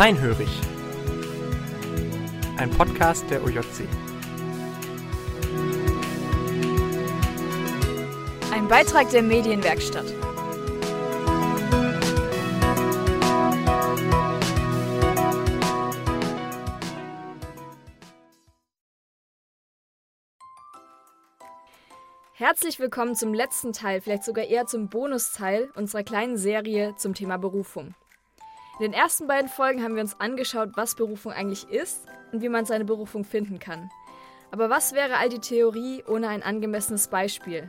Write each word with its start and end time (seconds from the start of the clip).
Feinhörig. 0.00 0.48
Ein 2.56 2.70
Podcast 2.70 3.30
der 3.30 3.44
OJC. 3.44 3.86
Ein 8.50 8.66
Beitrag 8.66 9.10
der 9.10 9.20
Medienwerkstatt. 9.20 10.06
Herzlich 22.32 22.80
willkommen 22.80 23.14
zum 23.14 23.34
letzten 23.34 23.74
Teil, 23.74 24.00
vielleicht 24.00 24.24
sogar 24.24 24.46
eher 24.46 24.64
zum 24.64 24.88
Bonusteil 24.88 25.70
unserer 25.74 26.04
kleinen 26.04 26.38
Serie 26.38 26.94
zum 26.96 27.12
Thema 27.12 27.36
Berufung. 27.36 27.94
In 28.80 28.92
den 28.92 28.92
ersten 28.94 29.26
beiden 29.26 29.50
Folgen 29.50 29.82
haben 29.82 29.94
wir 29.94 30.00
uns 30.00 30.18
angeschaut, 30.20 30.70
was 30.72 30.94
Berufung 30.94 31.32
eigentlich 31.32 31.68
ist 31.68 32.06
und 32.32 32.40
wie 32.40 32.48
man 32.48 32.64
seine 32.64 32.86
Berufung 32.86 33.24
finden 33.24 33.58
kann. 33.58 33.90
Aber 34.52 34.70
was 34.70 34.94
wäre 34.94 35.18
all 35.18 35.28
die 35.28 35.38
Theorie 35.38 36.02
ohne 36.08 36.28
ein 36.28 36.42
angemessenes 36.42 37.08
Beispiel? 37.08 37.68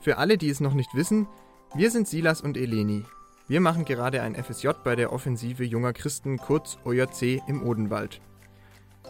Für 0.00 0.18
alle, 0.18 0.36
die 0.36 0.50
es 0.50 0.60
noch 0.60 0.74
nicht 0.74 0.94
wissen, 0.94 1.26
wir 1.74 1.90
sind 1.90 2.08
Silas 2.08 2.42
und 2.42 2.58
Eleni. 2.58 3.04
Wir 3.48 3.62
machen 3.62 3.86
gerade 3.86 4.20
ein 4.20 4.34
FSJ 4.34 4.68
bei 4.84 4.96
der 4.96 5.14
Offensive 5.14 5.64
junger 5.64 5.94
Christen, 5.94 6.36
kurz 6.36 6.76
OJC, 6.84 7.40
im 7.48 7.66
Odenwald. 7.66 8.20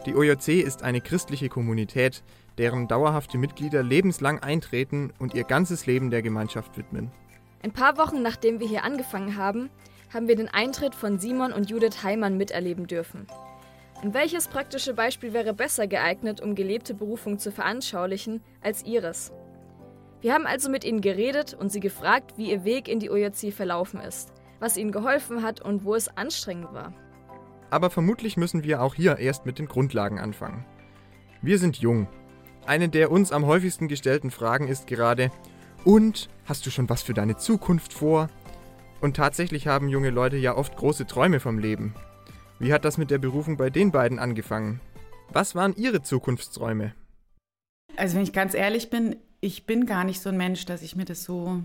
Die 0.05 0.15
OJC 0.15 0.63
ist 0.63 0.83
eine 0.83 1.01
christliche 1.01 1.49
Kommunität, 1.49 2.23
deren 2.57 2.87
dauerhafte 2.87 3.37
Mitglieder 3.37 3.83
lebenslang 3.83 4.39
eintreten 4.39 5.11
und 5.19 5.33
ihr 5.33 5.43
ganzes 5.43 5.85
Leben 5.85 6.11
der 6.11 6.21
Gemeinschaft 6.21 6.77
widmen. 6.77 7.11
Ein 7.61 7.73
paar 7.73 7.97
Wochen 7.97 8.21
nachdem 8.21 8.61
wir 8.61 8.67
hier 8.69 8.85
angefangen 8.85 9.35
haben, 9.35 9.69
haben 10.15 10.27
wir 10.27 10.35
den 10.35 10.47
Eintritt 10.47 10.95
von 10.95 11.19
Simon 11.19 11.53
und 11.53 11.69
Judith 11.69 12.01
Heimann 12.01 12.37
miterleben 12.37 12.87
dürfen. 12.87 13.27
Und 14.01 14.13
welches 14.13 14.47
praktische 14.47 14.93
Beispiel 14.93 15.33
wäre 15.33 15.53
besser 15.53 15.85
geeignet, 15.85 16.41
um 16.41 16.55
gelebte 16.55 16.93
Berufung 16.93 17.37
zu 17.37 17.51
veranschaulichen, 17.51 18.41
als 18.61 18.83
ihres? 18.83 19.31
Wir 20.21 20.33
haben 20.33 20.47
also 20.47 20.71
mit 20.71 20.83
ihnen 20.83 21.01
geredet 21.01 21.53
und 21.53 21.71
sie 21.71 21.79
gefragt, 21.79 22.33
wie 22.37 22.49
ihr 22.49 22.63
Weg 22.63 22.87
in 22.87 22.99
die 22.99 23.11
OJC 23.11 23.53
verlaufen 23.53 23.99
ist, 23.99 24.31
was 24.59 24.77
ihnen 24.77 24.91
geholfen 24.91 25.43
hat 25.43 25.61
und 25.61 25.85
wo 25.85 25.93
es 25.93 26.07
anstrengend 26.07 26.73
war. 26.73 26.93
Aber 27.69 27.91
vermutlich 27.91 28.37
müssen 28.37 28.63
wir 28.63 28.81
auch 28.81 28.95
hier 28.95 29.17
erst 29.17 29.45
mit 29.45 29.59
den 29.59 29.67
Grundlagen 29.67 30.19
anfangen. 30.19 30.65
Wir 31.41 31.59
sind 31.59 31.77
jung 31.77 32.07
eine 32.65 32.89
der 32.89 33.11
uns 33.11 33.31
am 33.31 33.45
häufigsten 33.45 33.87
gestellten 33.87 34.31
Fragen 34.31 34.67
ist 34.67 34.87
gerade, 34.87 35.31
und 35.83 36.29
hast 36.45 36.65
du 36.65 36.71
schon 36.71 36.89
was 36.89 37.03
für 37.03 37.13
deine 37.13 37.37
Zukunft 37.37 37.93
vor? 37.93 38.27
Und 39.05 39.15
tatsächlich 39.15 39.67
haben 39.67 39.87
junge 39.87 40.09
Leute 40.09 40.35
ja 40.35 40.55
oft 40.55 40.77
große 40.77 41.05
Träume 41.05 41.39
vom 41.39 41.59
Leben. 41.59 41.93
Wie 42.57 42.73
hat 42.73 42.85
das 42.85 42.97
mit 42.97 43.11
der 43.11 43.19
Berufung 43.19 43.55
bei 43.55 43.69
den 43.69 43.91
beiden 43.91 44.17
angefangen? 44.17 44.81
Was 45.29 45.53
waren 45.53 45.75
ihre 45.75 46.01
Zukunftsträume? 46.01 46.95
Also 47.97 48.15
wenn 48.15 48.23
ich 48.23 48.33
ganz 48.33 48.55
ehrlich 48.55 48.89
bin, 48.89 49.17
ich 49.41 49.67
bin 49.67 49.85
gar 49.85 50.05
nicht 50.05 50.21
so 50.21 50.29
ein 50.29 50.37
Mensch, 50.37 50.65
dass 50.65 50.81
ich 50.81 50.95
mir 50.95 51.05
das 51.05 51.23
so 51.23 51.61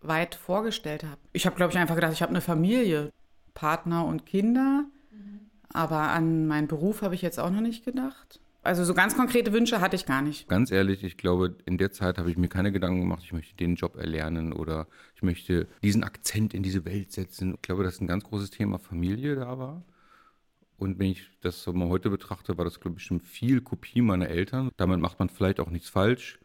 weit 0.00 0.34
vorgestellt 0.34 1.04
habe. 1.04 1.18
Ich 1.34 1.44
habe, 1.44 1.56
glaube 1.56 1.74
ich, 1.74 1.78
einfach 1.78 1.94
gedacht, 1.94 2.14
ich 2.14 2.22
habe 2.22 2.30
eine 2.30 2.40
Familie, 2.40 3.10
Partner 3.52 4.06
und 4.06 4.24
Kinder. 4.24 4.86
Mhm. 5.10 5.40
Aber 5.68 6.08
an 6.08 6.46
meinen 6.46 6.68
Beruf 6.68 7.02
habe 7.02 7.14
ich 7.14 7.20
jetzt 7.20 7.38
auch 7.38 7.50
noch 7.50 7.60
nicht 7.60 7.84
gedacht. 7.84 8.40
Also 8.62 8.84
so 8.84 8.92
ganz 8.92 9.16
konkrete 9.16 9.52
Wünsche 9.52 9.80
hatte 9.80 9.96
ich 9.96 10.04
gar 10.04 10.20
nicht. 10.20 10.48
Ganz 10.48 10.70
ehrlich, 10.70 11.02
ich 11.02 11.16
glaube, 11.16 11.56
in 11.64 11.78
der 11.78 11.92
Zeit 11.92 12.18
habe 12.18 12.30
ich 12.30 12.36
mir 12.36 12.48
keine 12.48 12.72
Gedanken 12.72 13.00
gemacht, 13.00 13.22
ich 13.24 13.32
möchte 13.32 13.56
den 13.56 13.74
Job 13.74 13.96
erlernen 13.96 14.52
oder 14.52 14.86
ich 15.14 15.22
möchte 15.22 15.66
diesen 15.82 16.04
Akzent 16.04 16.52
in 16.52 16.62
diese 16.62 16.84
Welt 16.84 17.10
setzen. 17.12 17.54
Ich 17.54 17.62
glaube, 17.62 17.84
dass 17.84 18.00
ein 18.00 18.06
ganz 18.06 18.24
großes 18.24 18.50
Thema 18.50 18.78
Familie 18.78 19.34
da 19.36 19.58
war. 19.58 19.82
Und 20.76 20.98
wenn 20.98 21.10
ich 21.10 21.28
das 21.40 21.62
so 21.62 21.72
mal 21.72 21.88
heute 21.88 22.10
betrachte, 22.10 22.58
war 22.58 22.64
das, 22.64 22.80
glaube 22.80 22.98
ich, 22.98 23.04
schon 23.04 23.20
viel 23.20 23.60
Kopie 23.60 24.02
meiner 24.02 24.28
Eltern. 24.28 24.70
Damit 24.76 25.00
macht 25.00 25.18
man 25.18 25.28
vielleicht 25.28 25.60
auch 25.60 25.70
nichts 25.70 25.88
falsch. 25.88 26.38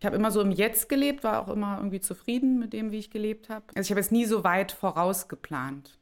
Ich 0.00 0.06
habe 0.06 0.16
immer 0.16 0.30
so 0.30 0.40
im 0.40 0.50
Jetzt 0.50 0.88
gelebt, 0.88 1.24
war 1.24 1.42
auch 1.42 1.52
immer 1.52 1.76
irgendwie 1.76 2.00
zufrieden 2.00 2.58
mit 2.58 2.72
dem, 2.72 2.90
wie 2.90 2.98
ich 2.98 3.10
gelebt 3.10 3.48
habe. 3.48 3.66
Also 3.74 3.88
ich 3.88 3.90
habe 3.90 4.00
jetzt 4.00 4.12
nie 4.12 4.24
so 4.24 4.44
weit 4.44 4.72
vorausgeplant. 4.72 5.99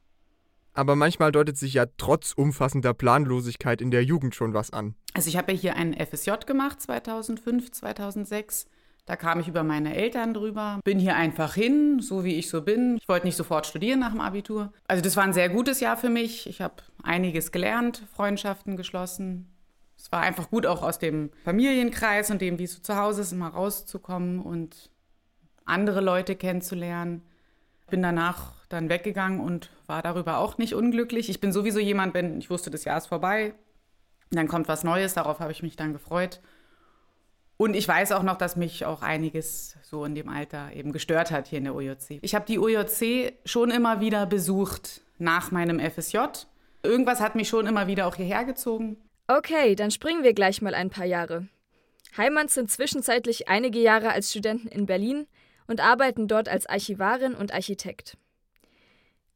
Aber 0.79 0.95
manchmal 0.95 1.33
deutet 1.33 1.59
sich 1.59 1.75
ja 1.75 1.87
trotz 1.97 2.35
umfassender 2.35 2.95
Planlosigkeit 2.95 3.81
in 3.81 3.91
der 3.91 4.05
Jugend 4.05 4.37
schon 4.37 4.55
was 4.55 4.73
an. 4.73 4.95
Also 5.13 5.29
ich 5.29 5.37
habe 5.37 5.51
ja 5.51 5.59
hier 5.59 5.75
einen 5.75 5.93
FSJ 5.93 6.31
gemacht 6.47 6.81
2005, 6.81 7.73
2006. 7.73 8.67
Da 9.05 9.17
kam 9.17 9.41
ich 9.41 9.49
über 9.49 9.65
meine 9.65 9.97
Eltern 9.97 10.35
drüber, 10.35 10.79
bin 10.85 11.01
hier 11.01 11.17
einfach 11.17 11.55
hin, 11.55 11.99
so 11.99 12.23
wie 12.23 12.37
ich 12.37 12.49
so 12.49 12.63
bin. 12.63 12.97
Ich 13.01 13.09
wollte 13.09 13.27
nicht 13.27 13.35
sofort 13.35 13.67
studieren 13.67 13.99
nach 13.99 14.13
dem 14.13 14.21
Abitur. 14.21 14.73
Also 14.87 15.03
das 15.03 15.17
war 15.17 15.25
ein 15.25 15.33
sehr 15.33 15.49
gutes 15.49 15.81
Jahr 15.81 15.97
für 15.97 16.11
mich. 16.11 16.49
Ich 16.49 16.61
habe 16.61 16.77
einiges 17.03 17.51
gelernt, 17.51 18.05
Freundschaften 18.15 18.77
geschlossen. 18.77 19.49
Es 19.97 20.13
war 20.13 20.21
einfach 20.21 20.49
gut, 20.49 20.65
auch 20.65 20.85
aus 20.85 21.01
dem 21.01 21.31
Familienkreis 21.43 22.31
und 22.31 22.41
dem, 22.41 22.61
wie 22.61 22.65
es 22.65 22.75
so 22.75 22.83
zu 22.83 22.95
Hause 22.95 23.23
ist, 23.23 23.33
mal 23.33 23.49
rauszukommen 23.49 24.39
und 24.39 24.93
andere 25.65 26.01
Leute 26.01 26.37
kennenzulernen. 26.37 27.23
Bin 27.91 28.03
danach 28.03 28.53
dann 28.69 28.89
weggegangen 28.89 29.41
und 29.41 29.71
war 29.87 30.03
darüber 30.03 30.39
auch 30.39 30.59
nicht 30.59 30.75
unglücklich. 30.75 31.31
Ich 31.31 31.41
bin 31.41 31.53
sowieso 31.53 31.79
jemand, 31.79 32.15
wenn 32.15 32.39
ich 32.39 32.51
wusste, 32.51 32.71
das 32.71 32.85
Jahr 32.85 32.99
ist 32.99 33.07
vorbei, 33.07 33.55
dann 34.31 34.49
kommt 34.49 34.69
was 34.69 34.85
Neues, 34.85 35.15
darauf 35.15 35.41
habe 35.41 35.53
ich 35.53 35.63
mich 35.63 35.77
dann 35.77 35.93
gefreut. 35.93 36.41
Und 37.57 37.75
ich 37.75 37.89
weiß 37.89 38.13
auch 38.13 38.23
noch, 38.23 38.37
dass 38.37 38.57
mich 38.57 38.85
auch 38.85 39.03
einiges 39.03 39.77
so 39.83 40.05
in 40.05 40.15
dem 40.15 40.29
Alter 40.29 40.73
eben 40.75 40.93
gestört 40.93 41.31
hat 41.31 41.49
hier 41.49 41.59
in 41.59 41.65
der 41.65 41.75
OJC. 41.75 42.21
Ich 42.23 42.35
habe 42.35 42.45
die 42.47 42.59
OJC 42.59 43.33
schon 43.45 43.71
immer 43.71 44.01
wieder 44.01 44.27
besucht 44.27 45.01
nach 45.19 45.51
meinem 45.51 45.81
FSJ. 45.81 46.19
Irgendwas 46.85 47.21
hat 47.21 47.35
mich 47.35 47.49
schon 47.49 47.67
immer 47.67 47.89
wieder 47.89 48.07
auch 48.07 48.15
hierher 48.15 48.45
gezogen. 48.45 48.97
Okay, 49.27 49.75
dann 49.75 49.91
springen 49.91 50.23
wir 50.23 50.35
gleich 50.35 50.63
mal 50.63 50.75
ein 50.75 50.91
paar 50.91 51.05
Jahre. 51.05 51.49
Heimanns 52.17 52.55
sind 52.55 52.71
zwischenzeitlich 52.71 53.49
einige 53.49 53.81
Jahre 53.81 54.11
als 54.11 54.31
Studenten 54.31 54.69
in 54.69 54.87
Berlin 54.87 55.27
und 55.69 55.81
arbeiten 55.81 56.27
dort 56.27 56.49
als 56.49 56.67
Archivarin 56.67 57.35
und 57.35 57.55
Architekt. 57.55 58.17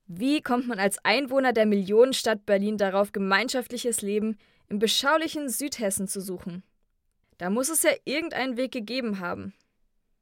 Wie 0.09 0.43
kommt 0.43 0.66
man 0.66 0.78
als 0.78 1.03
Einwohner 1.04 1.53
der 1.53 1.66
Millionenstadt 1.66 2.44
Berlin 2.44 2.76
darauf, 2.76 3.12
gemeinschaftliches 3.12 4.03
Leben 4.03 4.37
im 4.69 4.78
beschaulichen 4.78 5.48
Südhessen 5.48 6.09
zu 6.09 6.20
suchen? 6.20 6.65
Da 7.38 7.50
muss 7.50 7.70
es 7.70 7.82
ja 7.82 7.91
irgendeinen 8.04 8.56
Weg 8.56 8.72
gegeben 8.72 9.20
haben. 9.20 9.53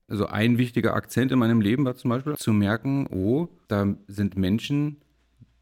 Also 0.08 0.26
ein 0.26 0.58
wichtiger 0.58 0.94
Akzent 0.94 1.32
in 1.32 1.38
meinem 1.38 1.60
Leben 1.60 1.84
war 1.84 1.94
zum 1.94 2.10
Beispiel 2.10 2.36
zu 2.36 2.52
merken, 2.52 3.06
oh, 3.08 3.48
da 3.68 3.94
sind 4.08 4.36
Menschen, 4.36 5.00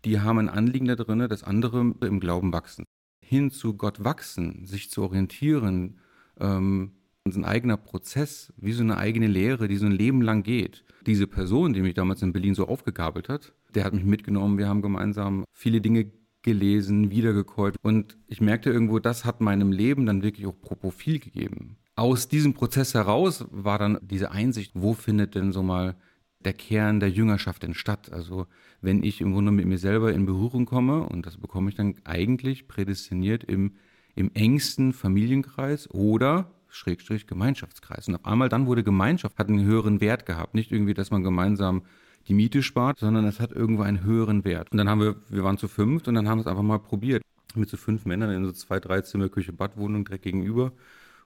die 0.05 0.21
haben 0.21 0.39
ein 0.39 0.49
Anliegen 0.49 0.87
da 0.87 0.95
drin, 0.95 1.27
dass 1.29 1.43
andere 1.43 1.81
im 2.01 2.21
Glauben 2.21 2.53
wachsen. 2.53 2.85
Hin 3.21 3.51
zu 3.51 3.75
Gott 3.75 4.05
wachsen, 4.05 4.65
sich 4.65 4.91
zu 4.91 5.03
orientieren, 5.03 6.01
ähm, 6.41 6.98
ein 7.37 7.44
eigener 7.44 7.77
Prozess, 7.77 8.53
wie 8.56 8.72
so 8.72 8.83
eine 8.83 8.97
eigene 8.97 9.27
Lehre, 9.27 9.69
die 9.69 9.77
so 9.77 9.87
ein 9.87 9.93
Leben 9.93 10.22
lang 10.22 10.43
geht. 10.43 10.84
Diese 11.06 11.27
Person, 11.27 11.72
die 11.72 11.83
mich 11.83 11.94
damals 11.94 12.22
in 12.22 12.33
Berlin 12.33 12.55
so 12.55 12.69
aufgegabelt 12.69 13.28
hat, 13.28 13.53
der 13.75 13.84
hat 13.84 13.93
mich 13.93 14.05
mitgenommen. 14.05 14.59
Wir 14.59 14.69
haben 14.69 14.83
gemeinsam 14.83 15.44
viele 15.53 15.81
Dinge 15.81 16.11
gelesen, 16.43 17.11
wiedergekäut. 17.11 17.77
Und 17.83 18.17
ich 18.27 18.41
merkte 18.41 18.71
irgendwo, 18.71 18.99
das 18.99 19.25
hat 19.25 19.41
meinem 19.41 19.72
Leben 19.72 20.06
dann 20.06 20.22
wirklich 20.22 20.47
auch 20.47 20.59
Profil 20.61 21.19
gegeben. 21.19 21.77
Aus 21.94 22.28
diesem 22.28 22.55
Prozess 22.55 22.94
heraus 22.94 23.44
war 23.50 23.78
dann 23.78 23.99
diese 24.03 24.31
Einsicht, 24.31 24.72
wo 24.75 24.94
findet 24.94 25.34
denn 25.34 25.53
so 25.53 25.62
mal 25.62 25.97
der 26.41 26.53
Kern 26.53 27.00
der 27.00 27.11
Jüngerschaft 27.11 27.65
denn 27.65 27.75
statt? 27.75 28.12
Also 28.12 28.47
wenn 28.81 29.03
ich 29.03 29.21
im 29.21 29.33
Grunde 29.33 29.50
mit 29.50 29.67
mir 29.67 29.78
selber 29.78 30.12
in 30.12 30.25
Berührung 30.25 30.65
komme, 30.65 31.03
und 31.03 31.27
das 31.27 31.37
bekomme 31.37 31.71
ich 31.71 31.75
dann 31.75 31.97
eigentlich 32.05 32.69
prädestiniert 32.69 33.44
im, 33.44 33.72
im 34.15 34.31
engsten 34.34 34.93
Familienkreis 34.93 35.91
oder 35.91 36.53
Schrägstrich 36.78 37.27
Gemeinschaftskreis. 37.27 38.09
Und 38.09 38.15
auf 38.15 38.25
einmal 38.25 38.49
dann 38.49 38.66
wurde 38.66 38.83
Gemeinschaft, 38.83 39.39
hat 39.39 39.49
einen 39.49 39.65
höheren 39.65 40.00
Wert 40.00 40.25
gehabt. 40.25 40.55
Nicht 40.55 40.72
irgendwie, 40.72 40.94
dass 40.94 41.11
man 41.11 41.23
gemeinsam 41.23 41.82
die 42.29 42.35
Miete 42.35 42.62
spart, 42.62 42.99
sondern 42.99 43.25
es 43.25 43.41
hat 43.41 43.53
irgendwo 43.53 43.82
einen 43.82 44.05
höheren 44.05 44.44
Wert. 44.44 44.70
Und 44.70 44.79
dann 44.79 44.88
haben 44.88 45.00
wir, 45.00 45.17
wir 45.29 45.44
waren 45.44 45.58
zu 45.58 45.69
fünft 45.69 46.08
und 46.08 46.14
dann 46.14 46.29
haben 46.29 46.38
wir 46.38 46.43
es 46.43 46.47
einfach 46.47 46.62
mal 46.62 46.79
probiert. 46.79 47.23
Mit 47.55 47.69
so 47.69 47.76
fünf 47.76 48.05
Männern 48.05 48.31
in 48.31 48.44
so 48.44 48.53
zwei, 48.53 48.79
drei 48.79 49.00
Zimmer, 49.00 49.29
Küche, 49.29 49.53
Badwohnung 49.53 50.05
direkt 50.05 50.25
gegenüber. 50.25 50.73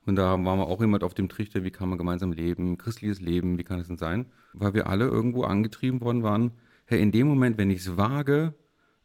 Und 0.06 0.16
da 0.16 0.32
waren 0.32 0.58
wir 0.58 0.66
auch 0.66 0.80
jemand 0.80 1.04
auf 1.04 1.14
dem 1.14 1.28
Trichter, 1.28 1.64
wie 1.64 1.70
kann 1.70 1.88
man 1.88 1.98
gemeinsam 1.98 2.32
leben, 2.32 2.78
christliches 2.78 3.20
Leben, 3.20 3.58
wie 3.58 3.64
kann 3.64 3.78
es 3.78 3.88
denn 3.88 3.98
sein? 3.98 4.26
Weil 4.52 4.74
wir 4.74 4.86
alle 4.88 5.06
irgendwo 5.06 5.44
angetrieben 5.44 6.00
worden 6.00 6.22
waren, 6.22 6.52
hey, 6.86 7.00
in 7.00 7.12
dem 7.12 7.28
Moment, 7.28 7.58
wenn 7.58 7.70
ich 7.70 7.80
es 7.80 7.96
wage, 7.96 8.54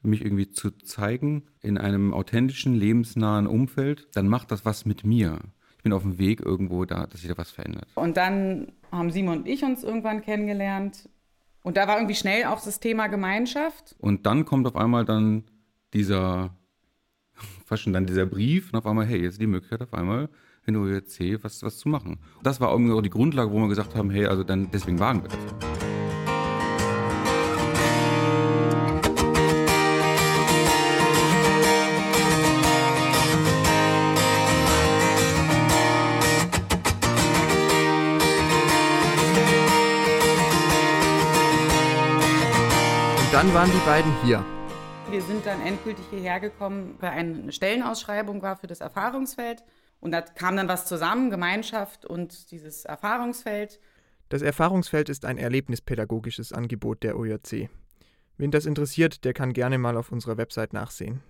mich 0.02 0.24
irgendwie 0.24 0.50
zu 0.50 0.72
zeigen 0.72 1.44
in 1.62 1.78
einem 1.78 2.14
authentischen, 2.14 2.76
lebensnahen 2.76 3.48
Umfeld, 3.48 4.08
dann 4.14 4.28
macht 4.28 4.52
das 4.52 4.66
was 4.66 4.86
mit 4.86 5.04
mir 5.04 5.40
bin 5.88 5.94
auf 5.94 6.02
dem 6.04 6.18
Weg 6.18 6.42
irgendwo 6.42 6.84
da, 6.84 7.08
dass 7.08 7.22
sich 7.22 7.30
da 7.30 7.38
was 7.38 7.50
verändert. 7.50 7.88
Und 7.96 8.18
dann 8.18 8.74
haben 8.92 9.10
Simon 9.10 9.40
und 9.40 9.48
ich 9.48 9.64
uns 9.64 9.86
irgendwann 9.86 10.22
kennengelernt. 10.22 11.08
Und 11.64 11.78
da 11.78 11.88
war 11.88 11.96
irgendwie 11.96 12.16
schnell 12.16 12.44
auch 12.44 12.62
das 12.62 12.82
Thema 12.82 13.08
Gemeinschaft. 13.08 13.96
Und 14.00 14.26
dann 14.26 14.44
kommt 14.44 14.68
auf 14.68 14.76
einmal 14.76 15.06
dann 15.06 15.46
dieser, 15.94 16.54
fast 17.66 17.84
schon 17.84 17.94
dann 17.94 18.06
dieser 18.06 18.26
Brief 18.26 18.74
und 18.74 18.80
auf 18.80 18.86
einmal, 18.86 19.06
hey, 19.06 19.22
jetzt 19.22 19.40
die 19.40 19.48
Möglichkeit 19.48 19.82
auf 19.82 19.94
einmal 19.94 20.28
in 20.66 20.76
OEC 20.76 21.42
was, 21.42 21.64
was 21.64 21.78
zu 21.78 21.88
machen. 21.88 22.20
Das 22.44 22.60
war 22.60 22.70
irgendwie 22.72 22.92
auch 22.92 23.02
die 23.02 23.10
Grundlage, 23.10 23.50
wo 23.50 23.60
wir 23.60 23.70
gesagt 23.70 23.96
haben, 23.96 24.10
hey, 24.10 24.26
also 24.26 24.44
dann 24.44 24.70
deswegen 24.72 25.00
wagen 25.00 25.24
wir 25.24 25.30
das. 25.30 25.77
Waren 43.58 43.72
die 43.72 43.86
beiden 43.88 44.14
hier. 44.24 44.46
Wir 45.10 45.20
sind 45.24 45.44
dann 45.48 45.60
endgültig 45.66 46.06
hierher 46.12 46.40
gekommen, 46.40 46.96
weil 47.00 47.10
eine 47.10 47.52
Stellenausschreibung 47.52 48.44
war 48.44 48.56
für 48.56 48.68
das 48.68 48.82
Erfahrungsfeld. 48.82 49.64
Und 50.00 50.12
da 50.12 50.22
kam 50.22 50.56
dann 50.56 50.68
was 50.68 50.86
zusammen, 50.86 51.32
Gemeinschaft 51.32 52.06
und 52.06 52.52
dieses 52.52 52.86
Erfahrungsfeld. 52.86 53.80
Das 54.30 54.44
Erfahrungsfeld 54.44 55.10
ist 55.10 55.26
ein 55.26 55.40
erlebnispädagogisches 55.40 56.54
Angebot 56.54 57.02
der 57.02 57.18
OJC. 57.18 57.68
Wen 58.38 58.52
das 58.52 58.68
interessiert, 58.68 59.26
der 59.26 59.34
kann 59.34 59.54
gerne 59.54 59.80
mal 59.80 59.98
auf 59.98 60.12
unserer 60.12 60.38
Website 60.38 60.74
nachsehen. 60.74 61.24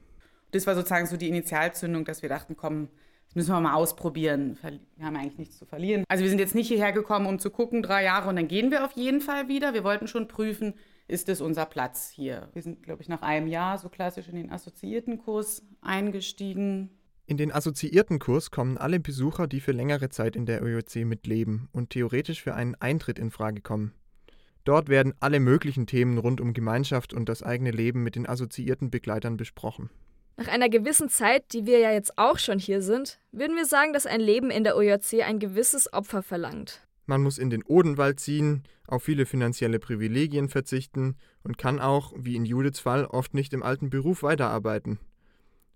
Das 0.51 0.67
war 0.67 0.75
sozusagen 0.75 1.07
so 1.07 1.15
die 1.15 1.29
Initialzündung, 1.29 2.03
dass 2.03 2.23
wir 2.23 2.27
dachten, 2.27 2.57
komm, 2.57 2.89
das 3.27 3.35
müssen 3.35 3.53
wir 3.53 3.61
mal 3.61 3.75
ausprobieren. 3.75 4.57
Wir 4.97 5.05
haben 5.05 5.15
eigentlich 5.15 5.37
nichts 5.37 5.57
zu 5.57 5.65
verlieren. 5.65 6.03
Also 6.09 6.25
wir 6.25 6.29
sind 6.29 6.39
jetzt 6.39 6.55
nicht 6.55 6.67
hierher 6.67 6.91
gekommen, 6.91 7.25
um 7.25 7.39
zu 7.39 7.51
gucken, 7.51 7.81
drei 7.81 8.03
Jahre 8.03 8.27
und 8.27 8.35
dann 8.35 8.49
gehen 8.49 8.69
wir 8.69 8.83
auf 8.83 8.91
jeden 8.97 9.21
Fall 9.21 9.47
wieder. 9.47 9.73
Wir 9.73 9.85
wollten 9.85 10.09
schon 10.09 10.27
prüfen, 10.27 10.73
ist 11.07 11.29
es 11.29 11.41
unser 11.41 11.65
Platz 11.65 12.09
hier. 12.09 12.49
Wir 12.53 12.61
sind, 12.61 12.83
glaube 12.83 13.01
ich, 13.01 13.09
nach 13.09 13.21
einem 13.21 13.47
Jahr 13.47 13.77
so 13.77 13.89
klassisch 13.89 14.27
in 14.27 14.35
den 14.35 14.51
assoziierten 14.51 15.17
Kurs 15.19 15.63
eingestiegen. 15.81 16.89
In 17.25 17.37
den 17.37 17.51
assoziierten 17.51 18.19
Kurs 18.19 18.51
kommen 18.51 18.77
alle 18.77 18.99
Besucher, 18.99 19.47
die 19.47 19.59
für 19.59 19.73
längere 19.73 20.09
Zeit 20.09 20.35
in 20.35 20.45
der 20.45 20.63
OJC 20.63 21.05
mitleben 21.05 21.69
und 21.73 21.89
theoretisch 21.89 22.41
für 22.41 22.55
einen 22.55 22.75
Eintritt 22.75 23.19
in 23.19 23.31
Frage 23.31 23.61
kommen. 23.61 23.93
Dort 24.63 24.89
werden 24.89 25.13
alle 25.19 25.39
möglichen 25.39 25.87
Themen 25.87 26.17
rund 26.17 26.41
um 26.41 26.53
Gemeinschaft 26.53 27.13
und 27.13 27.29
das 27.29 27.43
eigene 27.43 27.71
Leben 27.71 28.03
mit 28.03 28.15
den 28.15 28.27
assoziierten 28.27 28.91
Begleitern 28.91 29.37
besprochen. 29.37 29.89
Nach 30.37 30.47
einer 30.49 30.69
gewissen 30.69 31.09
Zeit, 31.09 31.51
die 31.53 31.65
wir 31.65 31.79
ja 31.79 31.91
jetzt 31.91 32.17
auch 32.17 32.37
schon 32.37 32.59
hier 32.59 32.81
sind, 32.81 33.19
würden 33.31 33.55
wir 33.55 33.65
sagen, 33.65 33.91
dass 33.91 34.05
ein 34.05 34.21
Leben 34.21 34.51
in 34.51 34.63
der 34.63 34.77
OJC 34.77 35.25
ein 35.25 35.39
gewisses 35.39 35.91
Opfer 35.93 36.21
verlangt. 36.21 36.86
Man 37.07 37.23
muss 37.23 37.37
in 37.37 37.49
den 37.49 37.63
Odenwald 37.63 38.19
ziehen, 38.19 38.63
auf 38.85 39.03
viele 39.03 39.25
finanzielle 39.25 39.79
Privilegien 39.79 40.49
verzichten 40.49 41.15
und 41.41 41.57
kann 41.57 41.79
auch, 41.79 42.13
wie 42.17 42.35
in 42.35 42.45
Judiths 42.45 42.81
Fall, 42.81 43.05
oft 43.05 43.33
nicht 43.33 43.53
im 43.53 43.63
alten 43.63 43.89
Beruf 43.89 44.23
weiterarbeiten. 44.23 44.99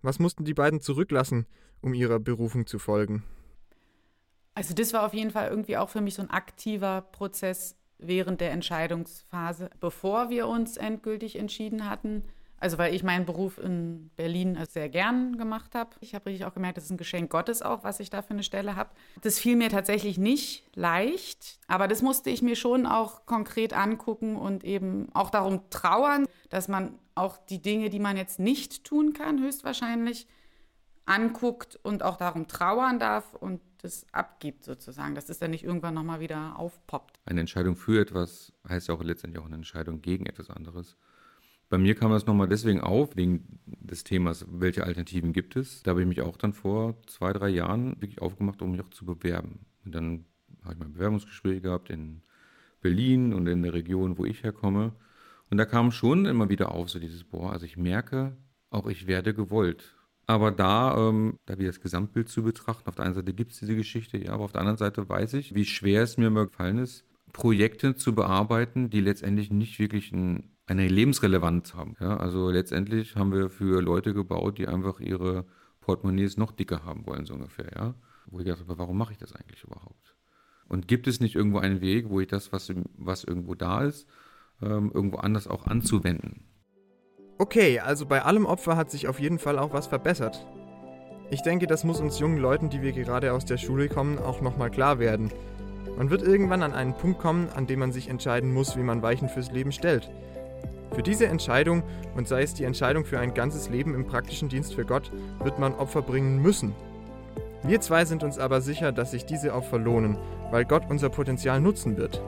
Was 0.02 0.20
mussten 0.20 0.44
die 0.44 0.54
beiden 0.54 0.82
zurücklassen, 0.82 1.46
um 1.82 1.94
ihrer 1.94 2.20
Berufung 2.20 2.68
zu 2.68 2.80
folgen? 2.80 3.24
Also 4.56 4.74
das 4.74 4.92
war 4.92 5.06
auf 5.06 5.14
jeden 5.14 5.32
Fall 5.32 5.50
irgendwie 5.50 5.78
auch 5.78 5.90
für 5.90 6.02
mich 6.02 6.16
so 6.16 6.22
ein 6.22 6.30
aktiver 6.30 7.02
Prozess 7.02 7.78
während 7.98 8.42
der 8.42 8.52
Entscheidungsphase, 8.52 9.70
bevor 9.80 10.30
wir 10.30 10.48
uns 10.48 10.76
endgültig 10.76 11.38
entschieden 11.38 11.90
hatten. 11.90 12.24
Also 12.62 12.78
weil 12.78 12.94
ich 12.94 13.02
meinen 13.02 13.26
Beruf 13.26 13.58
in 13.58 14.12
Berlin 14.16 14.58
sehr 14.70 14.88
gern 14.88 15.36
gemacht 15.38 15.74
habe. 15.74 15.90
Ich 16.00 16.14
habe 16.14 16.28
richtig 16.28 16.46
auch 16.46 16.54
gemerkt, 16.54 16.78
das 16.78 16.86
ist 16.86 16.92
ein 16.92 16.98
Geschenk 16.98 17.32
Gottes 17.32 17.64
auch, 17.64 17.84
was 17.84 18.00
ich 18.00 18.12
da 18.12 18.22
für 18.22 18.36
eine 18.36 18.44
Stelle 18.44 18.76
habe. 18.76 18.92
Das 19.22 19.40
fiel 19.40 19.56
mir 19.56 19.70
tatsächlich 19.70 20.20
nicht 20.20 20.64
leicht, 20.76 21.60
aber 21.68 21.88
das 21.88 22.04
musste 22.04 22.30
ich 22.30 22.44
mir 22.44 22.56
schon 22.56 22.86
auch 22.86 23.26
konkret 23.26 23.74
angucken 23.74 24.36
und 24.36 24.64
eben 24.64 25.10
auch 25.16 25.32
darum 25.32 25.72
trauern, 25.72 26.28
dass 26.50 26.68
man 26.68 27.00
auch 27.16 27.38
die 27.38 27.64
Dinge, 27.64 27.90
die 27.90 28.00
man 28.00 28.16
jetzt 28.16 28.40
nicht 28.40 28.84
tun 28.84 29.14
kann, 29.14 29.42
höchstwahrscheinlich 29.42 30.28
anguckt 31.08 31.80
und 31.82 32.04
auch 32.04 32.18
darum 32.18 32.48
trauern 32.48 33.00
darf 33.00 33.34
und 33.34 33.60
das 33.82 34.06
abgibt 34.12 34.64
sozusagen, 34.64 35.16
dass 35.16 35.30
es 35.30 35.40
dann 35.40 35.50
nicht 35.50 35.64
irgendwann 35.64 35.96
nochmal 35.96 36.20
wieder 36.20 36.60
aufpoppt. 36.60 37.20
Eine 37.26 37.40
Entscheidung 37.40 37.76
für 37.76 38.00
etwas 38.00 38.54
heißt 38.70 38.88
ja 38.88 38.94
auch 38.94 39.02
letztendlich 39.02 39.42
auch 39.42 39.48
eine 39.48 39.56
Entscheidung 39.56 40.04
gegen 40.04 40.28
etwas 40.28 40.52
anderes. 40.52 40.96
Bei 41.72 41.78
mir 41.78 41.96
kam 41.96 42.12
das 42.12 42.26
nochmal 42.26 42.50
deswegen 42.50 42.82
auf, 42.82 43.16
wegen 43.16 43.48
des 43.66 44.04
Themas, 44.04 44.46
welche 44.52 44.84
Alternativen 44.84 45.32
gibt 45.32 45.56
es. 45.56 45.82
Da 45.84 45.92
habe 45.92 46.02
ich 46.02 46.08
mich 46.08 46.22
auch 46.22 46.36
dann 46.36 46.52
vor 46.52 47.02
zwei, 47.08 47.32
drei 47.32 47.48
Jahren 47.48 47.92
wirklich 48.02 48.22
aufgemacht, 48.22 48.62
um 48.62 48.72
mich 48.72 48.82
auch 48.82 48.90
zu 48.90 49.06
bewerben. 49.06 49.60
Und 49.86 49.96
dann 49.96 50.26
habe 50.64 50.74
ich 50.74 50.80
mein 50.80 50.92
Bewerbungsgespräch 50.92 51.62
gehabt 51.62 51.90
in 51.90 52.24
Berlin 52.82 53.34
und 53.34 53.48
in 53.48 53.64
der 53.64 53.74
Region, 53.74 54.18
wo 54.18 54.26
ich 54.26 54.44
herkomme. 54.44 54.92
Und 55.50 55.58
da 55.58 55.64
kam 55.64 55.92
schon 55.92 56.26
immer 56.26 56.50
wieder 56.50 56.74
auf, 56.74 56.90
so 56.90 57.00
dieses, 57.00 57.24
boah, 57.24 57.54
also 57.54 57.66
ich 57.66 57.78
merke, 57.78 58.36
auch 58.70 58.88
ich 58.88 59.08
werde 59.08 59.34
gewollt. 59.34 59.96
Aber 60.28 60.52
da, 60.52 60.98
ähm, 60.98 61.38
da 61.46 61.58
wieder 61.58 61.70
das 61.70 61.80
Gesamtbild 61.80 62.28
zu 62.28 62.44
betrachten, 62.44 62.90
auf 62.90 62.96
der 62.96 63.06
einen 63.06 63.16
Seite 63.16 63.34
gibt 63.34 63.54
es 63.54 63.60
diese 63.60 63.78
Geschichte, 63.78 64.18
ja, 64.18 64.34
aber 64.34 64.44
auf 64.44 64.52
der 64.52 64.60
anderen 64.60 64.78
Seite 64.78 65.08
weiß 65.08 65.36
ich, 65.36 65.56
wie 65.56 65.66
schwer 65.66 66.04
es 66.04 66.18
mir 66.18 66.28
immer 66.28 66.48
gefallen 66.48 66.80
ist, 66.80 67.06
Projekte 67.32 67.96
zu 67.96 68.14
bearbeiten, 68.14 68.90
die 68.90 69.00
letztendlich 69.00 69.52
nicht 69.52 69.80
wirklich 69.80 70.12
ein, 70.12 70.51
eine 70.72 70.88
Lebensrelevanz 70.88 71.74
haben. 71.74 71.96
Ja, 72.00 72.18
also 72.18 72.50
letztendlich 72.50 73.16
haben 73.16 73.34
wir 73.34 73.50
für 73.50 73.82
Leute 73.82 74.14
gebaut, 74.14 74.58
die 74.58 74.68
einfach 74.68 75.00
ihre 75.00 75.46
Portemonnaies 75.82 76.38
noch 76.38 76.52
dicker 76.52 76.86
haben 76.86 77.06
wollen, 77.06 77.26
so 77.26 77.34
ungefähr, 77.34 77.70
ja. 77.76 77.94
Wo 78.28 78.40
ich 78.40 78.46
dachte, 78.46 78.64
warum 78.68 78.98
mache 78.98 79.12
ich 79.12 79.18
das 79.18 79.34
eigentlich 79.34 79.64
überhaupt? 79.64 80.16
Und 80.68 80.88
gibt 80.88 81.08
es 81.08 81.20
nicht 81.20 81.36
irgendwo 81.36 81.60
einen 81.60 81.82
Weg, 81.82 82.10
wo 82.10 82.22
ich 82.22 82.28
das, 82.28 82.54
was, 82.54 82.72
was 82.98 83.24
irgendwo 83.24 83.56
da 83.56 83.84
ist, 83.84 84.08
ähm, 84.62 84.92
irgendwo 84.94 85.18
anders 85.18 85.48
auch 85.48 85.68
anzuwenden. 85.68 86.46
Okay, 87.38 87.80
also 87.80 88.06
bei 88.06 88.22
allem 88.22 88.46
Opfer 88.46 88.78
hat 88.78 88.92
sich 88.92 89.08
auf 89.08 89.20
jeden 89.20 89.40
Fall 89.40 89.60
auch 89.60 89.74
was 89.74 89.88
verbessert. 89.88 90.46
Ich 91.32 91.42
denke, 91.42 91.68
das 91.68 91.84
muss 91.84 92.00
uns 92.00 92.20
jungen 92.20 92.38
Leuten, 92.38 92.70
die 92.70 92.82
wir 92.82 92.92
gerade 92.92 93.34
aus 93.34 93.44
der 93.44 93.58
Schule 93.58 93.90
kommen, 93.90 94.20
auch 94.20 94.42
nochmal 94.42 94.70
klar 94.70 95.00
werden. 95.00 95.32
Man 95.98 96.10
wird 96.10 96.22
irgendwann 96.22 96.64
an 96.64 96.74
einen 96.74 96.96
Punkt 96.96 97.20
kommen, 97.20 97.50
an 97.50 97.68
dem 97.68 97.80
man 97.80 97.92
sich 97.92 98.08
entscheiden 98.08 98.54
muss, 98.54 98.78
wie 98.78 98.84
man 98.84 99.02
Weichen 99.02 99.28
fürs 99.28 99.52
Leben 99.52 99.72
stellt. 99.72 100.10
Für 100.94 101.04
diese 101.04 101.28
Entscheidung, 101.28 101.84
und 102.16 102.28
sei 102.28 102.44
es 102.44 102.54
die 102.54 102.66
Entscheidung 102.66 103.06
für 103.06 103.20
ein 103.20 103.34
ganzes 103.34 103.70
Leben 103.70 103.96
im 103.96 104.06
praktischen 104.06 104.50
Dienst 104.50 104.74
für 104.74 104.86
Gott, 104.86 105.12
wird 105.42 105.58
man 105.58 105.74
Opfer 105.74 106.02
bringen 106.02 106.42
müssen. 106.42 106.76
Wir 107.64 107.80
zwei 107.80 108.06
sind 108.06 108.24
uns 108.24 108.40
aber 108.40 108.60
sicher, 108.60 108.92
dass 108.92 109.12
sich 109.12 109.26
diese 109.26 109.54
Opfer 109.54 109.80
lohnen, 109.80 110.18
weil 110.52 110.66
Gott 110.66 110.84
unser 110.90 111.10
Potenzial 111.10 111.62
nutzen 111.62 111.96
wird. 111.96 112.22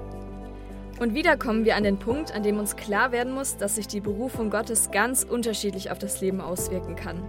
Und 1.00 1.14
wieder 1.14 1.36
kommen 1.38 1.66
wir 1.66 1.76
an 1.76 1.84
den 1.84 1.98
Punkt, 1.98 2.34
an 2.34 2.44
dem 2.44 2.60
uns 2.60 2.76
klar 2.78 3.12
werden 3.12 3.34
muss, 3.34 3.58
dass 3.58 3.76
sich 3.76 3.88
die 3.88 4.00
Berufung 4.00 4.50
Gottes 4.50 4.92
ganz 4.92 5.24
unterschiedlich 5.24 5.92
auf 5.92 6.00
das 6.00 6.22
Leben 6.22 6.40
auswirken 6.40 6.96
kann. 6.96 7.22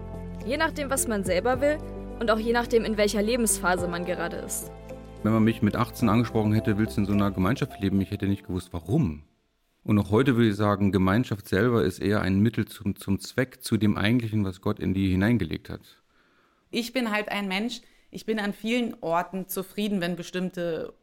Je 0.46 0.56
nachdem, 0.56 0.90
was 0.90 1.08
man 1.08 1.24
selber 1.24 1.60
will 1.60 1.78
und 2.20 2.30
auch 2.30 2.38
je 2.38 2.52
nachdem, 2.52 2.84
in 2.84 2.96
welcher 2.96 3.22
Lebensphase 3.22 3.88
man 3.88 4.04
gerade 4.04 4.36
ist. 4.36 4.70
Wenn 5.22 5.32
man 5.32 5.42
mich 5.42 5.62
mit 5.62 5.74
18 5.74 6.08
angesprochen 6.10 6.52
hätte, 6.52 6.76
willst 6.78 6.96
du 6.96 7.00
in 7.00 7.06
so 7.06 7.14
einer 7.14 7.30
Gemeinschaft 7.30 7.80
leben, 7.80 8.00
ich 8.02 8.10
hätte 8.10 8.26
nicht 8.26 8.46
gewusst, 8.46 8.68
warum. 8.72 9.22
Und 9.84 9.98
auch 9.98 10.10
heute 10.10 10.36
würde 10.36 10.48
ich 10.48 10.56
sagen, 10.56 10.92
Gemeinschaft 10.92 11.46
selber 11.46 11.84
ist 11.84 11.98
eher 11.98 12.22
ein 12.22 12.40
Mittel 12.40 12.66
zum, 12.66 12.96
zum 12.96 13.20
Zweck, 13.20 13.62
zu 13.62 13.76
dem 13.76 13.98
Eigentlichen, 13.98 14.44
was 14.44 14.62
Gott 14.62 14.80
in 14.80 14.94
die 14.94 15.10
hineingelegt 15.10 15.68
hat. 15.68 15.82
Ich 16.70 16.92
bin 16.94 17.10
halt 17.10 17.28
ein 17.28 17.48
Mensch, 17.48 17.82
ich 18.10 18.24
bin 18.24 18.40
an 18.40 18.54
vielen 18.54 18.96
Orten 19.02 19.46
zufrieden, 19.46 20.00
wenn 20.00 20.16
bestimmte 20.16 20.94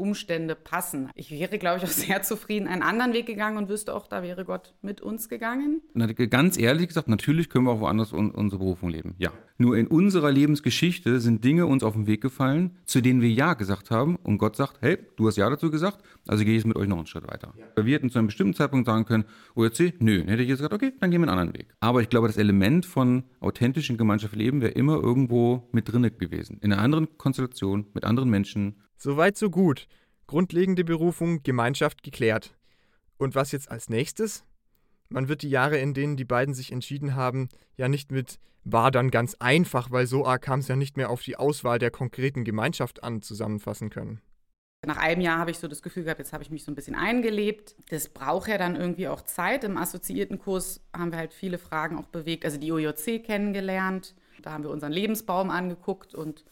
Umstände 0.00 0.54
passen. 0.54 1.10
Ich 1.14 1.30
wäre, 1.30 1.58
glaube 1.58 1.78
ich, 1.78 1.84
auch 1.84 1.88
sehr 2.06 2.22
zufrieden 2.22 2.66
einen 2.66 2.82
anderen 2.82 3.12
Weg 3.12 3.26
gegangen 3.26 3.58
und 3.58 3.68
wüsste 3.68 3.94
auch, 3.94 4.06
da 4.06 4.22
wäre 4.22 4.44
Gott 4.44 4.74
mit 4.82 5.00
uns 5.00 5.28
gegangen. 5.28 5.82
Ganz 6.30 6.58
ehrlich 6.58 6.88
gesagt, 6.88 7.08
natürlich 7.08 7.50
können 7.50 7.66
wir 7.66 7.72
auch 7.72 7.80
woanders 7.80 8.12
un 8.12 8.30
unsere 8.30 8.58
Berufung 8.58 8.88
leben. 8.88 9.14
Ja. 9.18 9.32
Nur 9.58 9.76
in 9.76 9.86
unserer 9.88 10.32
Lebensgeschichte 10.32 11.20
sind 11.20 11.44
Dinge 11.44 11.66
uns 11.66 11.82
auf 11.82 11.92
den 11.92 12.06
Weg 12.06 12.22
gefallen, 12.22 12.78
zu 12.86 13.02
denen 13.02 13.20
wir 13.20 13.30
Ja 13.30 13.52
gesagt 13.52 13.90
haben. 13.90 14.16
Und 14.16 14.38
Gott 14.38 14.56
sagt, 14.56 14.78
hey, 14.80 14.96
du 15.16 15.26
hast 15.26 15.36
Ja 15.36 15.50
dazu 15.50 15.70
gesagt, 15.70 15.98
also 16.26 16.44
gehe 16.44 16.56
ich 16.56 16.64
mit 16.64 16.76
euch 16.76 16.88
noch 16.88 16.96
einen 16.96 17.06
Schritt 17.06 17.28
weiter. 17.28 17.52
Ja. 17.58 17.84
Wir 17.84 17.94
hätten 17.94 18.08
zu 18.08 18.18
einem 18.18 18.28
bestimmten 18.28 18.54
Zeitpunkt 18.54 18.86
sagen 18.86 19.04
können, 19.04 19.24
OJC, 19.54 20.00
nö, 20.00 20.20
dann 20.20 20.28
hätte 20.28 20.42
ich 20.42 20.48
jetzt 20.48 20.58
gesagt, 20.58 20.72
okay, 20.72 20.94
dann 20.98 21.10
gehen 21.10 21.20
wir 21.20 21.28
einen 21.28 21.38
anderen 21.38 21.58
Weg. 21.58 21.74
Aber 21.80 22.00
ich 22.00 22.08
glaube, 22.08 22.26
das 22.26 22.38
Element 22.38 22.86
von 22.86 23.24
authentischen 23.40 23.98
Gemeinschaft 23.98 24.34
leben 24.34 24.62
wäre 24.62 24.72
immer 24.72 24.94
irgendwo 24.94 25.68
mit 25.72 25.92
drin 25.92 26.10
gewesen. 26.18 26.58
In 26.62 26.72
einer 26.72 26.80
anderen 26.80 27.18
Konstellation, 27.18 27.86
mit 27.92 28.04
anderen 28.04 28.30
Menschen, 28.30 28.76
Soweit 29.02 29.38
so 29.38 29.48
gut. 29.48 29.86
Grundlegende 30.26 30.84
Berufung, 30.84 31.42
Gemeinschaft 31.42 32.02
geklärt. 32.02 32.54
Und 33.16 33.34
was 33.34 33.50
jetzt 33.50 33.70
als 33.70 33.88
nächstes? 33.88 34.44
Man 35.08 35.26
wird 35.26 35.40
die 35.40 35.48
Jahre, 35.48 35.78
in 35.78 35.94
denen 35.94 36.18
die 36.18 36.26
beiden 36.26 36.52
sich 36.52 36.70
entschieden 36.70 37.14
haben, 37.14 37.48
ja 37.78 37.88
nicht 37.88 38.12
mit 38.12 38.38
war 38.62 38.90
dann 38.90 39.10
ganz 39.10 39.36
einfach, 39.38 39.90
weil 39.90 40.06
so 40.06 40.24
kam 40.42 40.60
es 40.60 40.68
ja 40.68 40.76
nicht 40.76 40.98
mehr 40.98 41.08
auf 41.08 41.22
die 41.22 41.36
Auswahl 41.36 41.78
der 41.78 41.90
konkreten 41.90 42.44
Gemeinschaft 42.44 43.02
an, 43.02 43.22
zusammenfassen 43.22 43.88
können. 43.88 44.20
Nach 44.84 44.98
einem 44.98 45.22
Jahr 45.22 45.38
habe 45.38 45.50
ich 45.50 45.58
so 45.58 45.66
das 45.66 45.80
Gefühl 45.80 46.04
gehabt, 46.04 46.20
jetzt 46.20 46.34
habe 46.34 46.42
ich 46.42 46.50
mich 46.50 46.64
so 46.64 46.70
ein 46.70 46.74
bisschen 46.74 46.94
eingelebt. 46.94 47.76
Das 47.88 48.10
braucht 48.10 48.50
ja 48.50 48.58
dann 48.58 48.76
irgendwie 48.76 49.08
auch 49.08 49.22
Zeit. 49.22 49.64
Im 49.64 49.78
assoziierten 49.78 50.38
Kurs 50.38 50.82
haben 50.94 51.10
wir 51.10 51.18
halt 51.18 51.32
viele 51.32 51.56
Fragen 51.56 51.96
auch 51.96 52.08
bewegt, 52.08 52.44
also 52.44 52.58
die 52.58 52.70
OJC 52.70 53.24
kennengelernt. 53.24 54.14
Da 54.42 54.52
haben 54.52 54.62
wir 54.62 54.70
unseren 54.70 54.92
Lebensbaum 54.92 55.48
angeguckt 55.48 56.14
und 56.14 56.44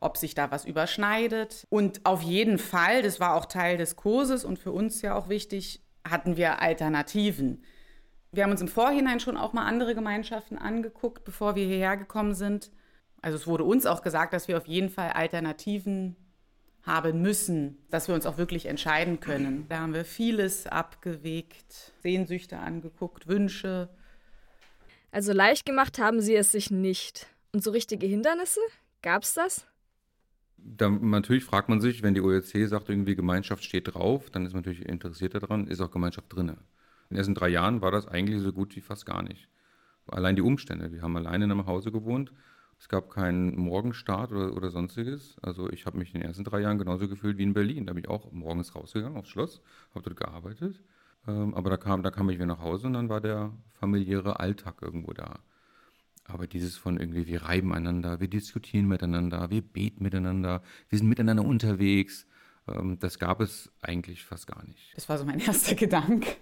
ob 0.00 0.16
sich 0.16 0.34
da 0.34 0.50
was 0.50 0.64
überschneidet. 0.64 1.66
Und 1.70 2.04
auf 2.04 2.22
jeden 2.22 2.58
Fall, 2.58 3.02
das 3.02 3.20
war 3.20 3.34
auch 3.34 3.46
Teil 3.46 3.76
des 3.76 3.96
Kurses 3.96 4.44
und 4.44 4.58
für 4.58 4.72
uns 4.72 5.02
ja 5.02 5.14
auch 5.14 5.28
wichtig, 5.28 5.82
hatten 6.08 6.36
wir 6.36 6.60
Alternativen. 6.60 7.64
Wir 8.32 8.44
haben 8.44 8.50
uns 8.50 8.60
im 8.60 8.68
Vorhinein 8.68 9.20
schon 9.20 9.36
auch 9.36 9.52
mal 9.52 9.66
andere 9.66 9.94
Gemeinschaften 9.94 10.58
angeguckt, 10.58 11.24
bevor 11.24 11.56
wir 11.56 11.66
hierher 11.66 11.96
gekommen 11.96 12.34
sind. 12.34 12.70
Also 13.22 13.36
es 13.36 13.46
wurde 13.46 13.64
uns 13.64 13.86
auch 13.86 14.02
gesagt, 14.02 14.32
dass 14.32 14.46
wir 14.46 14.58
auf 14.58 14.66
jeden 14.66 14.90
Fall 14.90 15.10
Alternativen 15.10 16.16
haben 16.82 17.20
müssen, 17.20 17.78
dass 17.90 18.06
wir 18.06 18.14
uns 18.14 18.26
auch 18.26 18.38
wirklich 18.38 18.66
entscheiden 18.66 19.18
können. 19.18 19.66
Da 19.68 19.80
haben 19.80 19.94
wir 19.94 20.04
vieles 20.04 20.66
abgewegt, 20.66 21.92
Sehnsüchte 22.02 22.58
angeguckt, 22.58 23.26
Wünsche. 23.26 23.88
Also 25.10 25.32
leicht 25.32 25.66
gemacht 25.66 25.98
haben 25.98 26.20
Sie 26.20 26.36
es 26.36 26.52
sich 26.52 26.70
nicht. 26.70 27.26
Und 27.52 27.64
so 27.64 27.70
richtige 27.72 28.06
Hindernisse? 28.06 28.60
Gab 29.02 29.24
es 29.24 29.34
das? 29.34 29.66
Da, 30.58 30.88
natürlich 30.88 31.44
fragt 31.44 31.68
man 31.68 31.80
sich, 31.80 32.02
wenn 32.02 32.14
die 32.14 32.20
OEC 32.20 32.68
sagt, 32.68 32.88
irgendwie 32.88 33.14
Gemeinschaft 33.14 33.64
steht 33.64 33.94
drauf, 33.94 34.30
dann 34.30 34.46
ist 34.46 34.52
man 34.52 34.62
natürlich 34.62 34.86
interessiert 34.86 35.34
daran, 35.34 35.66
ist 35.66 35.80
auch 35.80 35.90
Gemeinschaft 35.90 36.34
drin. 36.34 36.48
In 36.48 36.56
den 37.10 37.18
ersten 37.18 37.34
drei 37.34 37.48
Jahren 37.48 37.82
war 37.82 37.90
das 37.90 38.08
eigentlich 38.08 38.40
so 38.40 38.52
gut 38.52 38.74
wie 38.74 38.80
fast 38.80 39.06
gar 39.06 39.22
nicht. 39.22 39.48
Allein 40.08 40.36
die 40.36 40.42
Umstände. 40.42 40.92
Wir 40.92 41.02
haben 41.02 41.16
alleine 41.16 41.44
in 41.44 41.50
einem 41.50 41.66
Hause 41.66 41.92
gewohnt. 41.92 42.32
Es 42.78 42.88
gab 42.88 43.10
keinen 43.10 43.56
Morgenstart 43.56 44.32
oder, 44.32 44.54
oder 44.54 44.70
sonstiges. 44.70 45.36
Also 45.42 45.70
ich 45.70 45.86
habe 45.86 45.98
mich 45.98 46.14
in 46.14 46.20
den 46.20 46.28
ersten 46.28 46.44
drei 46.44 46.60
Jahren 46.60 46.78
genauso 46.78 47.08
gefühlt 47.08 47.38
wie 47.38 47.42
in 47.42 47.54
Berlin. 47.54 47.86
Da 47.86 47.92
bin 47.92 48.04
ich 48.04 48.10
auch 48.10 48.30
morgens 48.32 48.74
rausgegangen 48.74 49.16
aufs 49.16 49.30
Schloss, 49.30 49.62
habe 49.94 50.04
dort 50.04 50.16
gearbeitet. 50.16 50.82
Ähm, 51.26 51.54
aber 51.54 51.70
da 51.70 51.76
kam, 51.76 52.02
da 52.02 52.10
kam 52.10 52.28
ich 52.28 52.36
wieder 52.36 52.46
nach 52.46 52.60
Hause 52.60 52.86
und 52.86 52.92
dann 52.92 53.08
war 53.08 53.20
der 53.20 53.52
familiäre 53.72 54.38
Alltag 54.40 54.76
irgendwo 54.82 55.12
da. 55.12 55.40
Aber 56.28 56.46
dieses 56.46 56.76
von 56.76 56.98
irgendwie, 56.98 57.26
wir 57.26 57.42
reiben 57.42 57.72
einander, 57.72 58.20
wir 58.20 58.28
diskutieren 58.28 58.88
miteinander, 58.88 59.50
wir 59.50 59.62
beten 59.62 60.02
miteinander, 60.02 60.62
wir 60.88 60.98
sind 60.98 61.08
miteinander 61.08 61.44
unterwegs, 61.44 62.26
ähm, 62.68 62.98
das 62.98 63.18
gab 63.18 63.40
es 63.40 63.70
eigentlich 63.80 64.24
fast 64.24 64.46
gar 64.46 64.64
nicht. 64.64 64.92
Das 64.94 65.08
war 65.08 65.18
so 65.18 65.24
mein 65.24 65.38
erster 65.46 65.74
Gedanke. 65.74 66.36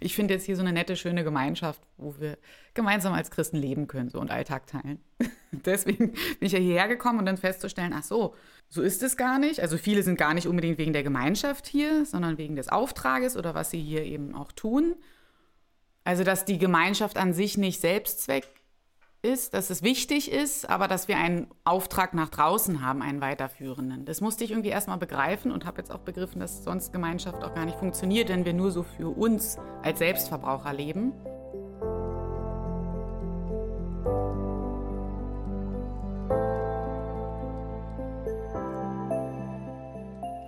Ich 0.00 0.14
finde 0.14 0.34
jetzt 0.34 0.46
hier 0.46 0.56
so 0.56 0.62
eine 0.62 0.72
nette, 0.72 0.96
schöne 0.96 1.24
Gemeinschaft, 1.24 1.80
wo 1.96 2.16
wir 2.18 2.38
gemeinsam 2.74 3.12
als 3.12 3.30
Christen 3.30 3.56
leben 3.56 3.86
können 3.86 4.10
so, 4.10 4.20
und 4.20 4.30
Alltag 4.30 4.66
teilen. 4.66 5.00
Deswegen 5.52 6.12
bin 6.12 6.40
ich 6.40 6.52
ja 6.52 6.58
hierher 6.58 6.88
gekommen 6.88 7.20
und 7.20 7.26
dann 7.26 7.36
festzustellen, 7.36 7.92
ach 7.94 8.02
so, 8.02 8.34
so 8.68 8.82
ist 8.82 9.02
es 9.02 9.16
gar 9.16 9.38
nicht. 9.38 9.60
Also 9.60 9.78
viele 9.78 10.02
sind 10.02 10.16
gar 10.16 10.34
nicht 10.34 10.48
unbedingt 10.48 10.78
wegen 10.78 10.92
der 10.92 11.02
Gemeinschaft 11.02 11.66
hier, 11.66 12.04
sondern 12.06 12.38
wegen 12.38 12.56
des 12.56 12.68
Auftrages 12.68 13.36
oder 13.36 13.54
was 13.54 13.70
sie 13.70 13.80
hier 13.80 14.04
eben 14.04 14.34
auch 14.34 14.52
tun. 14.52 14.96
Also 16.04 16.24
dass 16.24 16.44
die 16.44 16.58
Gemeinschaft 16.58 17.16
an 17.16 17.32
sich 17.32 17.56
nicht 17.58 17.80
Selbstzweck 17.80 18.48
ist, 19.22 19.54
dass 19.54 19.70
es 19.70 19.82
wichtig 19.82 20.32
ist, 20.32 20.68
aber 20.68 20.88
dass 20.88 21.06
wir 21.06 21.16
einen 21.16 21.46
Auftrag 21.62 22.12
nach 22.12 22.28
draußen 22.28 22.84
haben, 22.84 23.02
einen 23.02 23.20
weiterführenden. 23.20 24.04
Das 24.04 24.20
musste 24.20 24.42
ich 24.42 24.50
irgendwie 24.50 24.70
erstmal 24.70 24.98
begreifen 24.98 25.52
und 25.52 25.64
habe 25.64 25.78
jetzt 25.78 25.92
auch 25.92 26.00
begriffen, 26.00 26.40
dass 26.40 26.64
sonst 26.64 26.92
Gemeinschaft 26.92 27.44
auch 27.44 27.54
gar 27.54 27.64
nicht 27.64 27.78
funktioniert, 27.78 28.28
wenn 28.28 28.44
wir 28.44 28.52
nur 28.52 28.72
so 28.72 28.82
für 28.82 29.08
uns 29.08 29.58
als 29.82 30.00
Selbstverbraucher 30.00 30.72
leben. 30.72 31.12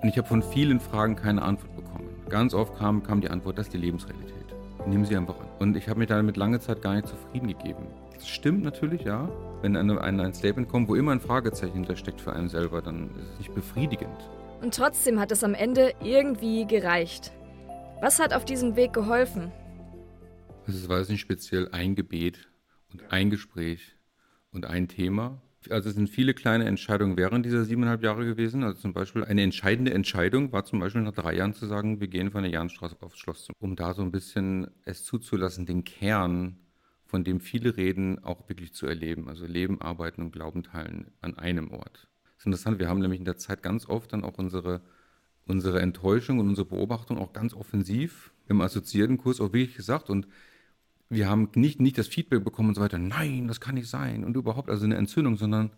Und 0.02 0.09
ich 0.09 0.19
habe 0.19 0.26
von 0.26 0.43
vielen 0.43 0.81
Fragen 0.81 1.14
keine 1.14 1.43
Antwort 1.43 1.76
bekommen. 1.76 2.09
Ganz 2.28 2.54
oft 2.54 2.76
kam, 2.76 3.04
kam 3.04 3.21
die 3.21 3.31
Antwort, 3.31 3.57
das 3.57 3.69
ist 3.69 3.73
die 3.73 3.78
Lebensrealität. 3.78 4.44
Nehmen 4.87 5.05
Sie 5.07 5.17
einfach 5.17 5.41
an. 5.41 5.49
Und 5.61 5.76
ich 5.76 5.88
habe 5.88 5.99
mich 5.99 6.09
damit 6.09 6.37
lange 6.37 6.61
Zeit 6.61 6.83
gar 6.83 6.95
nicht 6.95 7.09
zufrieden 7.09 7.49
gegeben. 7.49 7.87
Das 8.12 8.29
stimmt 8.29 8.62
natürlich, 8.62 9.03
ja. 9.03 9.31
Wenn 9.62 9.76
ein, 9.76 9.91
ein, 9.99 10.21
ein 10.21 10.35
Statement 10.35 10.69
kommt, 10.69 10.88
wo 10.88 10.95
immer 10.95 11.12
ein 11.12 11.21
Fragezeichen 11.21 11.73
hintersteckt 11.73 12.21
für 12.21 12.33
einen 12.33 12.49
selber, 12.49 12.83
dann 12.83 13.11
ist 13.17 13.33
es 13.33 13.38
nicht 13.38 13.55
befriedigend. 13.55 14.29
Und 14.61 14.75
trotzdem 14.75 15.19
hat 15.19 15.33
es 15.33 15.43
am 15.43 15.55
Ende 15.55 15.93
irgendwie 16.03 16.67
gereicht. 16.67 17.33
Was 18.00 18.21
hat 18.21 18.35
auf 18.35 18.45
diesem 18.45 18.76
Weg 18.76 18.93
geholfen? 18.93 19.53
Es 20.67 20.88
war 20.88 20.99
nicht 21.00 21.21
speziell 21.21 21.69
ein 21.73 21.95
Gebet 21.95 22.50
und 22.93 23.11
ein 23.11 23.31
Gespräch 23.31 23.97
und 24.53 24.67
ein 24.67 24.88
Thema. 24.88 25.41
Also 25.71 25.88
es 25.88 25.94
sind 25.94 26.09
viele 26.09 26.35
kleine 26.35 26.64
Entscheidungen 26.66 27.16
während 27.16 27.47
dieser 27.47 27.64
siebeneinhalb 27.64 28.02
Jahre 28.02 28.25
gewesen. 28.25 28.62
Also 28.62 28.80
zum 28.80 28.92
Beispiel 28.92 29.25
eine 29.25 29.42
entscheidende 29.42 29.92
Entscheidung 29.92 30.52
war 30.52 30.64
zum 30.64 30.80
Beispiel 30.80 31.02
nach 31.02 31.12
drei 31.12 31.35
Jahren 31.35 31.54
zu 31.54 31.66
sagen, 31.66 32.00
wir 32.00 32.09
gehen 32.09 32.30
von 32.30 32.42
der 32.42 32.52
Jahnstraße 32.52 32.97
aufs 33.00 33.18
Schloss, 33.18 33.49
um 33.59 33.76
da 33.76 33.94
so 33.94 34.02
ein 34.02 34.12
bisschen 34.12 34.68
es 34.85 35.04
zuzulassen, 35.04 35.66
den 35.66 35.85
Kern 35.85 36.59
von 37.06 37.25
dem 37.25 37.40
viele 37.40 37.76
reden, 37.76 38.25
auch 38.25 38.49
wirklich 38.49 38.73
zu 38.75 38.87
erleben. 38.87 39.28
Also 39.28 39.47
Leben, 39.47 39.80
Arbeiten 39.80 40.23
und 40.23 40.33
Glauben 40.33 40.62
teilen 40.62 41.12
an 41.21 41.38
einem 41.38 41.71
Ort. 41.71 42.09
Das 42.25 42.38
ist 42.38 42.47
interessant, 42.47 42.78
wir 42.78 42.88
haben 42.88 43.00
nämlich 43.00 43.21
in 43.21 43.25
der 43.25 43.37
Zeit 43.37 43.62
ganz 43.62 43.88
oft 43.88 44.12
dann 44.12 44.25
auch 44.25 44.38
unsere, 44.38 44.80
unsere 45.47 45.80
Enttäuschung 45.80 46.40
und 46.40 46.49
unsere 46.49 46.66
Beobachtung 46.66 47.18
auch 47.18 47.33
ganz 47.33 47.54
offensiv 47.54 48.33
im 48.49 48.61
assoziierten 48.61 49.18
Kurs 49.18 49.40
auch 49.40 49.52
wirklich 49.52 49.76
gesagt 49.76 50.11
und 50.11 50.26
wir 51.09 51.29
haben 51.29 51.51
nicht, 51.55 51.81
nicht 51.81 51.99
das 51.99 52.09
Feedback 52.09 52.45
bekommen 52.45 52.71
und 52.71 52.75
so 52.75 52.81
weiter, 52.81 52.99
nein, 52.99 53.49
das 53.49 53.61
kann 53.61 53.75
nicht 53.75 53.89
sein 53.89 54.25
und 54.25 54.37
überhaupt, 54.37 54.71
also 54.71 54.85
eine 54.85 54.97
Entzündung, 54.97 55.37
sondern 55.37 55.71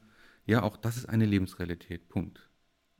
ja, 0.45 0.63
auch 0.63 0.77
das 0.77 0.97
ist 0.97 1.09
eine 1.09 1.27
Lebensrealität, 1.27 2.09
Punkt. 2.09 2.49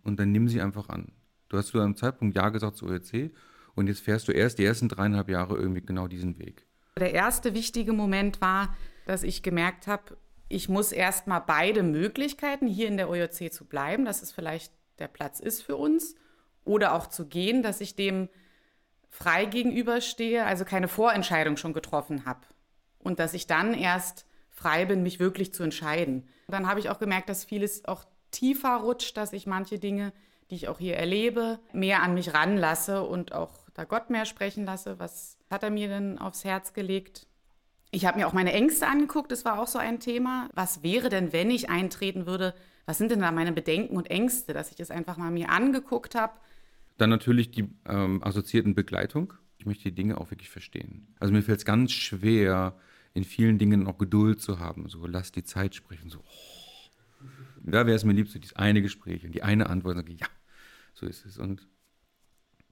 Und 0.03 0.19
dann 0.19 0.33
nimm 0.33 0.49
sie 0.49 0.61
einfach 0.61 0.89
an. 0.89 1.13
Du 1.49 1.57
hast 1.57 1.69
zu 1.69 1.81
einem 1.81 1.97
Zeitpunkt 1.97 2.37
Ja 2.37 2.49
gesagt 2.49 2.77
zu 2.77 2.87
OEC 2.87 3.33
und 3.75 3.87
jetzt 3.87 4.01
fährst 4.01 4.27
du 4.29 4.33
erst 4.33 4.59
die 4.59 4.65
ersten 4.65 4.89
dreieinhalb 4.89 5.29
Jahre 5.29 5.57
irgendwie 5.57 5.83
genau 5.83 6.09
diesen 6.09 6.39
Weg. 6.39 6.67
Der 6.99 7.13
erste 7.13 7.55
wichtige 7.55 7.93
Moment 7.93 8.41
war, 8.41 8.75
dass 9.07 9.23
ich 9.23 9.43
gemerkt 9.43 9.87
habe, 9.87 10.17
ich 10.49 10.69
muss 10.69 10.93
erstmal 10.93 11.43
beide 11.47 11.83
Möglichkeiten, 11.83 12.67
hier 12.67 12.89
in 12.89 12.97
der 12.97 13.11
OJC 13.11 13.53
zu 13.53 13.65
bleiben, 13.65 14.05
dass 14.05 14.23
es 14.23 14.33
vielleicht 14.33 14.73
der 14.99 15.09
Platz 15.09 15.41
ist 15.41 15.63
für 15.63 15.77
uns, 15.77 16.15
oder 16.65 16.95
auch 16.95 17.07
zu 17.07 17.27
gehen, 17.27 17.63
dass 17.63 17.81
ich 17.81 17.95
dem 17.95 18.29
frei 19.11 19.47
gegenüberstehe, 19.47 20.45
also 20.45 20.65
keine 20.65 20.89
Vorentscheidung 20.89 21.57
schon 21.57 21.73
getroffen 21.73 22.25
habe. 22.25 22.41
Und 22.99 23.19
dass 23.19 23.35
ich 23.35 23.47
dann 23.47 23.75
erst 23.75 24.27
frei 24.51 24.85
bin, 24.87 25.03
mich 25.03 25.21
wirklich 25.21 25.55
zu 25.55 25.63
entscheiden. 25.63 26.29
Dann 26.49 26.69
habe 26.69 26.81
ich 26.81 26.91
auch 26.91 26.99
gemerkt, 26.99 27.29
dass 27.29 27.45
vieles 27.45 27.85
auch 27.85 28.05
tiefer 28.31 28.77
rutscht, 28.77 29.17
dass 29.17 29.33
ich 29.33 29.47
manche 29.47 29.79
Dinge, 29.79 30.13
die 30.51 30.57
ich 30.57 30.69
auch 30.69 30.79
hier 30.79 30.97
erlebe, 30.97 31.59
mehr 31.73 32.03
an 32.03 32.15
mich 32.15 32.35
ranlasse 32.35 33.03
und 33.03 33.33
auch 33.33 33.51
da 33.75 33.85
Gott 33.85 34.11
mehr 34.11 34.25
sprechen 34.25 34.65
lasse. 34.65 34.99
Was 34.99 35.39
hat 35.51 35.63
er 35.63 35.71
mir 35.71 35.89
denn 35.89 36.19
aufs 36.19 36.45
Herz 36.45 36.73
gelegt? 36.73 37.27
Ich 37.91 38.05
habe 38.05 38.19
mir 38.19 38.27
auch 38.27 38.33
meine 38.33 38.53
Ängste 38.53 38.87
angeguckt, 38.87 39.31
das 39.31 39.45
war 39.45 39.61
auch 39.61 39.67
so 39.67 39.79
ein 39.79 40.01
Thema. 40.01 40.49
Was 40.55 40.83
wäre 40.83 41.09
denn, 41.09 41.33
wenn 41.33 41.51
ich 41.51 41.71
eintreten 41.71 42.27
würde? 42.27 42.55
Was 42.85 42.99
sind 42.99 43.11
denn 43.11 43.21
da 43.21 43.31
meine 43.33 43.53
Bedenken 43.53 43.97
und 43.97 44.11
Ängste, 44.11 44.53
dass 44.53 44.71
ich 44.71 44.77
das 44.77 44.91
einfach 44.91 45.17
mal 45.17 45.31
mir 45.31 45.51
angeguckt 45.51 46.15
habe? 46.15 46.35
Dann 46.97 47.11
natürlich 47.11 47.51
die 47.51 47.69
ähm, 47.87 48.23
assoziierten 48.23 48.75
Begleitung. 48.75 49.35
Ich 49.59 49.67
möchte 49.67 49.85
die 49.85 49.95
Dinge 49.95 50.19
auch 50.19 50.31
wirklich 50.31 50.51
verstehen. 50.51 51.09
Also 51.19 51.33
mir 51.33 51.43
fällt 51.43 51.59
es 51.59 51.65
ganz 51.65 51.93
schwer, 51.93 52.79
in 53.15 53.25
vielen 53.25 53.59
Dingen 53.59 53.87
auch 53.87 53.99
Geduld 53.99 54.41
zu 54.41 54.59
haben. 54.59 54.89
So, 54.89 55.07
lass 55.07 55.33
die 55.33 55.45
Zeit 55.45 55.75
sprechen. 55.75 56.11
So, 56.11 56.21
oh. 56.21 56.67
Da 57.63 57.87
wäre 57.87 57.97
es 57.97 58.05
mir 58.05 58.13
lieb, 58.13 58.29
so 58.29 58.39
dieses 58.39 58.57
eine 58.57 58.83
Gespräch 58.83 59.25
und 59.25 59.35
die 59.35 59.43
eine 59.43 59.69
Antwort. 59.69 59.97
Und 59.97 60.03
sage, 60.03 60.13
ja, 60.13 60.27
so 60.95 61.07
ist 61.07 61.27
es. 61.27 61.39
Und 61.39 61.67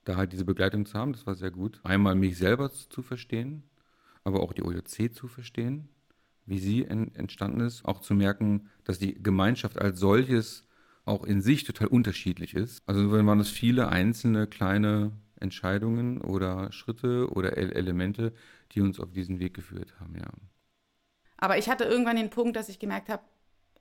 da 0.05 0.17
halt 0.17 0.33
diese 0.33 0.45
Begleitung 0.45 0.87
zu 0.87 0.99
haben, 0.99 1.13
das 1.13 1.27
war 1.27 1.35
sehr 1.35 1.51
gut. 1.51 1.81
Einmal 1.83 2.15
mich 2.15 2.37
selber 2.39 2.71
zu 2.71 3.03
verstehen, 3.03 3.65
aber 4.23 4.41
auch 4.41 4.53
die 4.53 4.63
OJC 4.63 5.13
zu 5.13 5.29
verstehen, 5.29 5.89
wie 6.47 6.59
sie 6.59 6.85
entstanden 6.85 7.61
ist. 7.61 7.85
Auch 7.85 8.01
zu 8.01 8.15
merken, 8.15 8.69
dass 8.85 8.99
die 8.99 9.15
Gemeinschaft 9.15 9.79
als 9.79 9.99
solches 9.99 10.67
auch 11.05 11.25
in 11.25 11.41
sich 11.43 11.65
total 11.65 11.89
unterschiedlich 11.89 12.55
ist. 12.55 12.83
Also 12.87 13.11
waren 13.11 13.41
es 13.41 13.51
viele 13.51 13.89
einzelne 13.89 14.47
kleine 14.47 15.13
Entscheidungen 15.39 16.21
oder 16.21 16.73
Schritte 16.73 17.29
oder 17.31 17.57
Elemente, 17.57 18.33
die 18.73 18.81
uns 18.81 18.99
auf 18.99 19.13
diesen 19.13 19.39
Weg 19.39 19.55
geführt 19.55 19.95
haben, 20.01 20.17
ja. 20.17 20.29
Aber 21.37 21.59
ich 21.59 21.69
hatte 21.69 21.85
irgendwann 21.85 22.17
den 22.17 22.31
Punkt, 22.31 22.57
dass 22.57 22.69
ich 22.69 22.79
gemerkt 22.79 23.09
habe, 23.09 23.23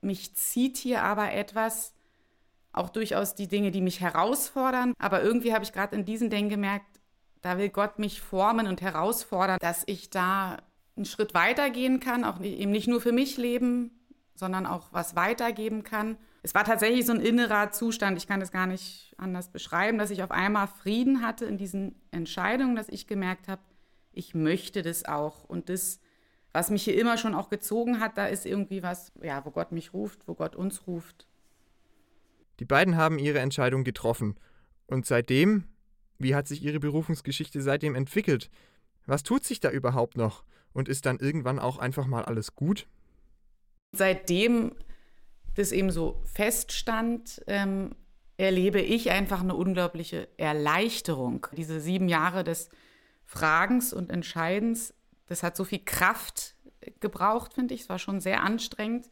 mich 0.01 0.35
zieht 0.35 0.75
hier 0.77 1.03
aber 1.03 1.31
etwas, 1.31 1.93
auch 2.73 2.89
durchaus 2.89 3.35
die 3.35 3.47
Dinge, 3.47 3.71
die 3.71 3.81
mich 3.81 4.01
herausfordern. 4.01 4.93
Aber 4.97 5.23
irgendwie 5.23 5.53
habe 5.53 5.63
ich 5.63 5.71
gerade 5.71 5.95
in 5.95 6.05
diesen 6.05 6.29
Dingen 6.29 6.49
gemerkt, 6.49 6.99
da 7.41 7.57
will 7.57 7.69
Gott 7.69 7.99
mich 7.99 8.19
formen 8.19 8.67
und 8.67 8.81
herausfordern, 8.81 9.59
dass 9.61 9.83
ich 9.85 10.09
da 10.09 10.57
einen 10.95 11.05
Schritt 11.05 11.33
weitergehen 11.33 11.99
kann, 11.99 12.23
auch 12.23 12.41
eben 12.41 12.71
nicht 12.71 12.87
nur 12.87 13.01
für 13.01 13.11
mich 13.11 13.37
leben, 13.37 13.91
sondern 14.35 14.65
auch 14.65 14.91
was 14.91 15.15
weitergeben 15.15 15.83
kann. 15.83 16.17
Es 16.45 16.53
war 16.53 16.65
tatsächlich 16.65 17.05
so 17.05 17.13
ein 17.13 17.21
innerer 17.21 17.71
Zustand, 17.71 18.17
ich 18.17 18.27
kann 18.27 18.41
das 18.41 18.51
gar 18.51 18.67
nicht 18.67 19.15
anders 19.17 19.49
beschreiben, 19.49 19.97
dass 19.97 20.11
ich 20.11 20.23
auf 20.23 20.31
einmal 20.31 20.67
Frieden 20.67 21.21
hatte 21.21 21.45
in 21.45 21.57
diesen 21.57 21.95
Entscheidungen, 22.11 22.75
dass 22.75 22.89
ich 22.89 23.07
gemerkt 23.07 23.47
habe, 23.47 23.61
ich 24.11 24.35
möchte 24.35 24.81
das 24.81 25.05
auch. 25.05 25.45
Und 25.45 25.69
das, 25.69 26.01
was 26.51 26.69
mich 26.69 26.83
hier 26.83 26.99
immer 26.99 27.17
schon 27.17 27.33
auch 27.33 27.49
gezogen 27.49 28.01
hat, 28.01 28.17
da 28.17 28.27
ist 28.27 28.45
irgendwie 28.45 28.83
was, 28.83 29.13
ja, 29.21 29.45
wo 29.45 29.51
Gott 29.51 29.71
mich 29.71 29.93
ruft, 29.93 30.27
wo 30.27 30.35
Gott 30.35 30.55
uns 30.57 30.85
ruft. 30.85 31.27
Die 32.59 32.65
beiden 32.65 32.97
haben 32.97 33.19
ihre 33.19 33.39
Entscheidung 33.39 33.85
getroffen. 33.85 34.35
Und 34.85 35.05
seitdem, 35.05 35.63
wie 36.19 36.35
hat 36.35 36.49
sich 36.49 36.61
ihre 36.61 36.81
Berufungsgeschichte 36.81 37.61
seitdem 37.61 37.95
entwickelt? 37.95 38.51
Was 39.05 39.23
tut 39.23 39.45
sich 39.45 39.61
da 39.61 39.71
überhaupt 39.71 40.17
noch? 40.17 40.43
Und 40.73 40.89
ist 40.89 41.05
dann 41.05 41.19
irgendwann 41.19 41.59
auch 41.59 41.77
einfach 41.77 42.05
mal 42.05 42.25
alles 42.25 42.55
gut? 42.55 42.85
Seitdem 43.93 44.75
das 45.55 45.71
eben 45.71 45.91
so 45.91 46.21
feststand, 46.33 47.41
ähm, 47.47 47.95
erlebe 48.37 48.81
ich 48.81 49.11
einfach 49.11 49.41
eine 49.41 49.55
unglaubliche 49.55 50.27
Erleichterung. 50.37 51.47
Diese 51.55 51.79
sieben 51.79 52.09
Jahre 52.09 52.43
des 52.43 52.69
Fragens 53.25 53.93
und 53.93 54.09
Entscheidens, 54.09 54.93
das 55.27 55.43
hat 55.43 55.55
so 55.55 55.63
viel 55.63 55.79
Kraft 55.79 56.55
gebraucht, 56.99 57.53
finde 57.53 57.73
ich. 57.73 57.81
Es 57.81 57.89
war 57.89 57.99
schon 57.99 58.19
sehr 58.19 58.43
anstrengend. 58.43 59.09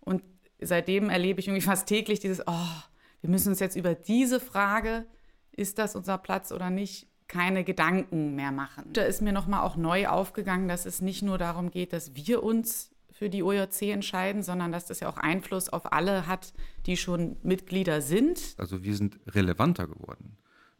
Und 0.00 0.22
seitdem 0.60 1.08
erlebe 1.08 1.40
ich 1.40 1.48
irgendwie 1.48 1.64
fast 1.64 1.86
täglich 1.86 2.20
dieses, 2.20 2.42
oh, 2.46 2.82
wir 3.20 3.30
müssen 3.30 3.50
uns 3.50 3.60
jetzt 3.60 3.76
über 3.76 3.94
diese 3.94 4.40
Frage, 4.40 5.06
ist 5.52 5.78
das 5.78 5.96
unser 5.96 6.18
Platz 6.18 6.52
oder 6.52 6.70
nicht, 6.70 7.06
keine 7.28 7.64
Gedanken 7.64 8.34
mehr 8.34 8.52
machen. 8.52 8.84
Da 8.92 9.02
ist 9.02 9.22
mir 9.22 9.32
nochmal 9.32 9.62
auch 9.62 9.76
neu 9.76 10.08
aufgegangen, 10.08 10.68
dass 10.68 10.84
es 10.84 11.00
nicht 11.00 11.22
nur 11.22 11.38
darum 11.38 11.70
geht, 11.70 11.92
dass 11.92 12.14
wir 12.14 12.42
uns 12.42 12.91
für 13.22 13.30
die 13.30 13.44
OJC 13.44 13.82
entscheiden, 13.82 14.42
sondern 14.42 14.72
dass 14.72 14.86
das 14.86 14.98
ja 14.98 15.08
auch 15.08 15.16
Einfluss 15.16 15.68
auf 15.68 15.92
alle 15.92 16.26
hat, 16.26 16.52
die 16.86 16.96
schon 16.96 17.36
Mitglieder 17.44 18.00
sind. 18.00 18.56
Also 18.58 18.82
wir 18.82 18.96
sind 18.96 19.20
relevanter 19.28 19.86
geworden. 19.86 20.38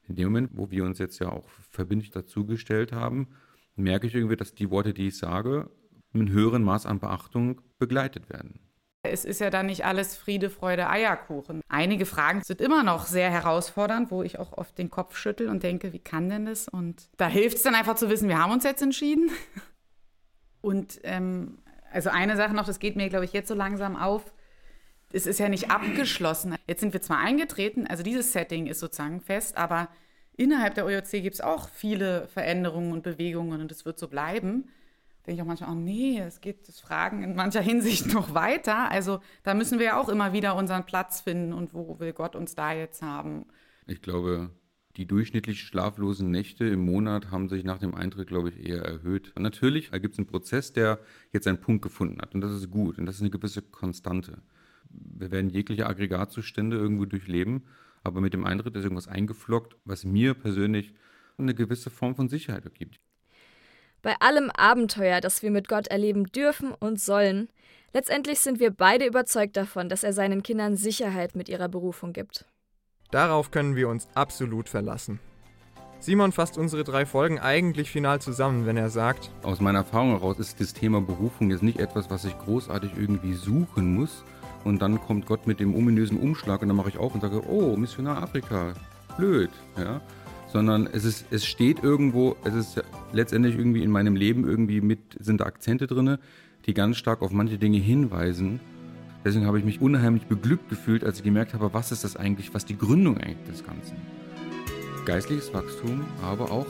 In 0.08 0.16
dem 0.16 0.24
Moment, 0.24 0.50
wo 0.54 0.72
wir 0.72 0.82
uns 0.82 0.98
jetzt 0.98 1.20
ja 1.20 1.28
auch 1.28 1.48
verbindlich 1.70 2.10
dazugestellt 2.10 2.90
haben, 2.90 3.28
merke 3.76 4.08
ich 4.08 4.14
irgendwie, 4.16 4.34
dass 4.34 4.56
die 4.56 4.70
Worte, 4.70 4.92
die 4.92 5.06
ich 5.06 5.18
sage, 5.18 5.70
mit 6.10 6.26
einem 6.26 6.32
höheren 6.32 6.64
Maß 6.64 6.84
an 6.84 6.98
Beachtung 6.98 7.60
begleitet 7.78 8.28
werden. 8.28 8.58
Es 9.04 9.24
ist 9.24 9.40
ja 9.40 9.48
dann 9.48 9.66
nicht 9.66 9.84
alles 9.84 10.16
Friede, 10.16 10.50
Freude, 10.50 10.90
Eierkuchen. 10.90 11.60
Einige 11.68 12.06
Fragen 12.06 12.42
sind 12.42 12.60
immer 12.60 12.82
noch 12.82 13.06
sehr 13.06 13.30
herausfordernd, 13.30 14.10
wo 14.10 14.24
ich 14.24 14.40
auch 14.40 14.52
oft 14.58 14.76
den 14.78 14.90
Kopf 14.90 15.16
schüttel 15.16 15.48
und 15.48 15.62
denke, 15.62 15.92
wie 15.92 16.00
kann 16.00 16.28
denn 16.28 16.46
das? 16.46 16.66
Und 16.66 17.08
da 17.18 17.28
hilft 17.28 17.58
es 17.58 17.62
dann 17.62 17.76
einfach 17.76 17.94
zu 17.94 18.10
wissen, 18.10 18.28
wir 18.28 18.38
haben 18.38 18.50
uns 18.50 18.64
jetzt 18.64 18.82
entschieden. 18.82 19.30
Und 20.60 21.00
ähm, 21.02 21.58
also 21.92 22.10
eine 22.10 22.36
Sache 22.36 22.54
noch, 22.54 22.66
das 22.66 22.78
geht 22.78 22.96
mir, 22.96 23.08
glaube 23.08 23.24
ich, 23.24 23.32
jetzt 23.32 23.48
so 23.48 23.54
langsam 23.54 23.96
auf. 23.96 24.32
Es 25.12 25.26
ist 25.26 25.38
ja 25.38 25.48
nicht 25.48 25.70
abgeschlossen. 25.70 26.56
Jetzt 26.66 26.80
sind 26.80 26.92
wir 26.92 27.02
zwar 27.02 27.18
eingetreten, 27.18 27.86
also 27.86 28.02
dieses 28.02 28.32
Setting 28.32 28.66
ist 28.66 28.80
sozusagen 28.80 29.20
fest, 29.20 29.56
aber 29.56 29.88
innerhalb 30.36 30.74
der 30.74 30.86
OJC 30.86 31.22
gibt 31.22 31.34
es 31.34 31.40
auch 31.40 31.68
viele 31.68 32.28
Veränderungen 32.28 32.92
und 32.92 33.02
Bewegungen 33.02 33.60
und 33.60 33.70
es 33.70 33.84
wird 33.84 33.98
so 33.98 34.08
bleiben 34.08 34.68
denke 35.26 35.36
ich 35.36 35.42
auch 35.42 35.46
manchmal, 35.46 35.70
oh 35.70 35.74
nee, 35.74 36.18
es 36.18 36.40
geht 36.40 36.66
das 36.68 36.80
Fragen 36.80 37.22
in 37.22 37.34
mancher 37.34 37.60
Hinsicht 37.60 38.12
noch 38.12 38.34
weiter. 38.34 38.90
Also 38.90 39.20
da 39.44 39.54
müssen 39.54 39.78
wir 39.78 39.86
ja 39.86 40.00
auch 40.00 40.08
immer 40.08 40.32
wieder 40.32 40.56
unseren 40.56 40.84
Platz 40.84 41.20
finden 41.20 41.52
und 41.52 41.74
wo 41.74 41.98
will 42.00 42.12
Gott 42.12 42.34
uns 42.34 42.54
da 42.54 42.72
jetzt 42.72 43.02
haben. 43.02 43.46
Ich 43.86 44.02
glaube, 44.02 44.50
die 44.96 45.06
durchschnittlich 45.06 45.60
schlaflosen 45.60 46.30
Nächte 46.30 46.64
im 46.66 46.84
Monat 46.84 47.30
haben 47.30 47.48
sich 47.48 47.64
nach 47.64 47.78
dem 47.78 47.94
Eintritt, 47.94 48.28
glaube 48.28 48.50
ich, 48.50 48.66
eher 48.66 48.82
erhöht. 48.82 49.32
Und 49.34 49.42
natürlich 49.42 49.90
gibt 49.90 50.12
es 50.12 50.18
einen 50.18 50.26
Prozess, 50.26 50.72
der 50.72 50.98
jetzt 51.32 51.46
einen 51.46 51.60
Punkt 51.60 51.82
gefunden 51.82 52.20
hat. 52.20 52.34
Und 52.34 52.42
das 52.42 52.52
ist 52.52 52.70
gut. 52.70 52.98
Und 52.98 53.06
das 53.06 53.16
ist 53.16 53.22
eine 53.22 53.30
gewisse 53.30 53.62
Konstante. 53.62 54.42
Wir 54.90 55.30
werden 55.30 55.50
jegliche 55.50 55.86
Aggregatzustände 55.86 56.76
irgendwo 56.76 57.06
durchleben. 57.06 57.64
Aber 58.04 58.20
mit 58.20 58.34
dem 58.34 58.44
Eintritt 58.44 58.76
ist 58.76 58.82
irgendwas 58.82 59.08
eingeflockt, 59.08 59.76
was 59.84 60.04
mir 60.04 60.34
persönlich 60.34 60.92
eine 61.38 61.54
gewisse 61.54 61.88
Form 61.88 62.14
von 62.14 62.28
Sicherheit 62.28 62.74
gibt 62.74 63.00
bei 64.02 64.16
allem 64.20 64.50
Abenteuer, 64.50 65.20
das 65.20 65.42
wir 65.42 65.50
mit 65.50 65.68
Gott 65.68 65.86
erleben 65.86 66.24
dürfen 66.24 66.72
und 66.72 67.00
sollen, 67.00 67.48
letztendlich 67.94 68.40
sind 68.40 68.60
wir 68.60 68.70
beide 68.70 69.06
überzeugt 69.06 69.56
davon, 69.56 69.88
dass 69.88 70.02
er 70.02 70.12
seinen 70.12 70.42
Kindern 70.42 70.76
Sicherheit 70.76 71.34
mit 71.34 71.48
ihrer 71.48 71.68
Berufung 71.68 72.12
gibt. 72.12 72.44
Darauf 73.12 73.52
können 73.52 73.76
wir 73.76 73.88
uns 73.88 74.08
absolut 74.14 74.68
verlassen. 74.68 75.20
Simon 76.00 76.32
fasst 76.32 76.58
unsere 76.58 76.82
drei 76.82 77.06
Folgen 77.06 77.38
eigentlich 77.38 77.92
final 77.92 78.20
zusammen, 78.20 78.66
wenn 78.66 78.76
er 78.76 78.90
sagt, 78.90 79.30
aus 79.44 79.60
meiner 79.60 79.78
Erfahrung 79.78 80.10
heraus 80.10 80.40
ist 80.40 80.60
das 80.60 80.72
Thema 80.72 81.00
Berufung 81.00 81.50
jetzt 81.50 81.62
nicht 81.62 81.78
etwas, 81.78 82.10
was 82.10 82.24
ich 82.24 82.36
großartig 82.36 82.90
irgendwie 82.96 83.34
suchen 83.34 83.94
muss. 83.94 84.24
Und 84.64 84.82
dann 84.82 85.00
kommt 85.00 85.26
Gott 85.26 85.46
mit 85.46 85.60
dem 85.60 85.76
ominösen 85.76 86.18
Umschlag 86.18 86.62
und 86.62 86.68
dann 86.68 86.76
mache 86.76 86.88
ich 86.88 86.98
auf 86.98 87.14
und 87.14 87.20
sage, 87.20 87.48
oh, 87.48 87.76
Missionar 87.76 88.20
Afrika, 88.20 88.72
blöd. 89.16 89.50
Ja? 89.76 90.00
sondern 90.52 90.86
es, 90.92 91.04
ist, 91.04 91.24
es 91.30 91.46
steht 91.46 91.82
irgendwo, 91.82 92.36
es 92.44 92.54
ist 92.54 92.82
letztendlich 93.12 93.56
irgendwie 93.56 93.82
in 93.82 93.90
meinem 93.90 94.14
Leben 94.14 94.46
irgendwie 94.46 94.82
mit, 94.82 95.00
sind 95.18 95.40
da 95.40 95.46
Akzente 95.46 95.86
drin, 95.86 96.18
die 96.66 96.74
ganz 96.74 96.98
stark 96.98 97.22
auf 97.22 97.30
manche 97.30 97.58
Dinge 97.58 97.78
hinweisen. 97.78 98.60
Deswegen 99.24 99.46
habe 99.46 99.58
ich 99.58 99.64
mich 99.64 99.80
unheimlich 99.80 100.26
beglückt 100.26 100.68
gefühlt, 100.68 101.04
als 101.04 101.18
ich 101.18 101.24
gemerkt 101.24 101.54
habe, 101.54 101.72
was 101.72 101.92
ist 101.92 102.04
das 102.04 102.16
eigentlich, 102.16 102.54
was 102.54 102.64
die 102.64 102.76
Gründung 102.76 103.18
eigentlich 103.18 103.46
des 103.46 103.64
Ganzen. 103.64 103.96
Geistliches 105.06 105.52
Wachstum, 105.54 106.04
aber 106.22 106.50
auch 106.50 106.66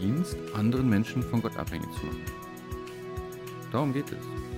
Dienst, 0.00 0.36
anderen 0.54 0.88
Menschen 0.88 1.22
von 1.22 1.42
Gott 1.42 1.56
abhängig 1.56 1.90
zu 1.92 2.06
machen. 2.06 2.22
Darum 3.70 3.92
geht 3.92 4.10
es. 4.10 4.51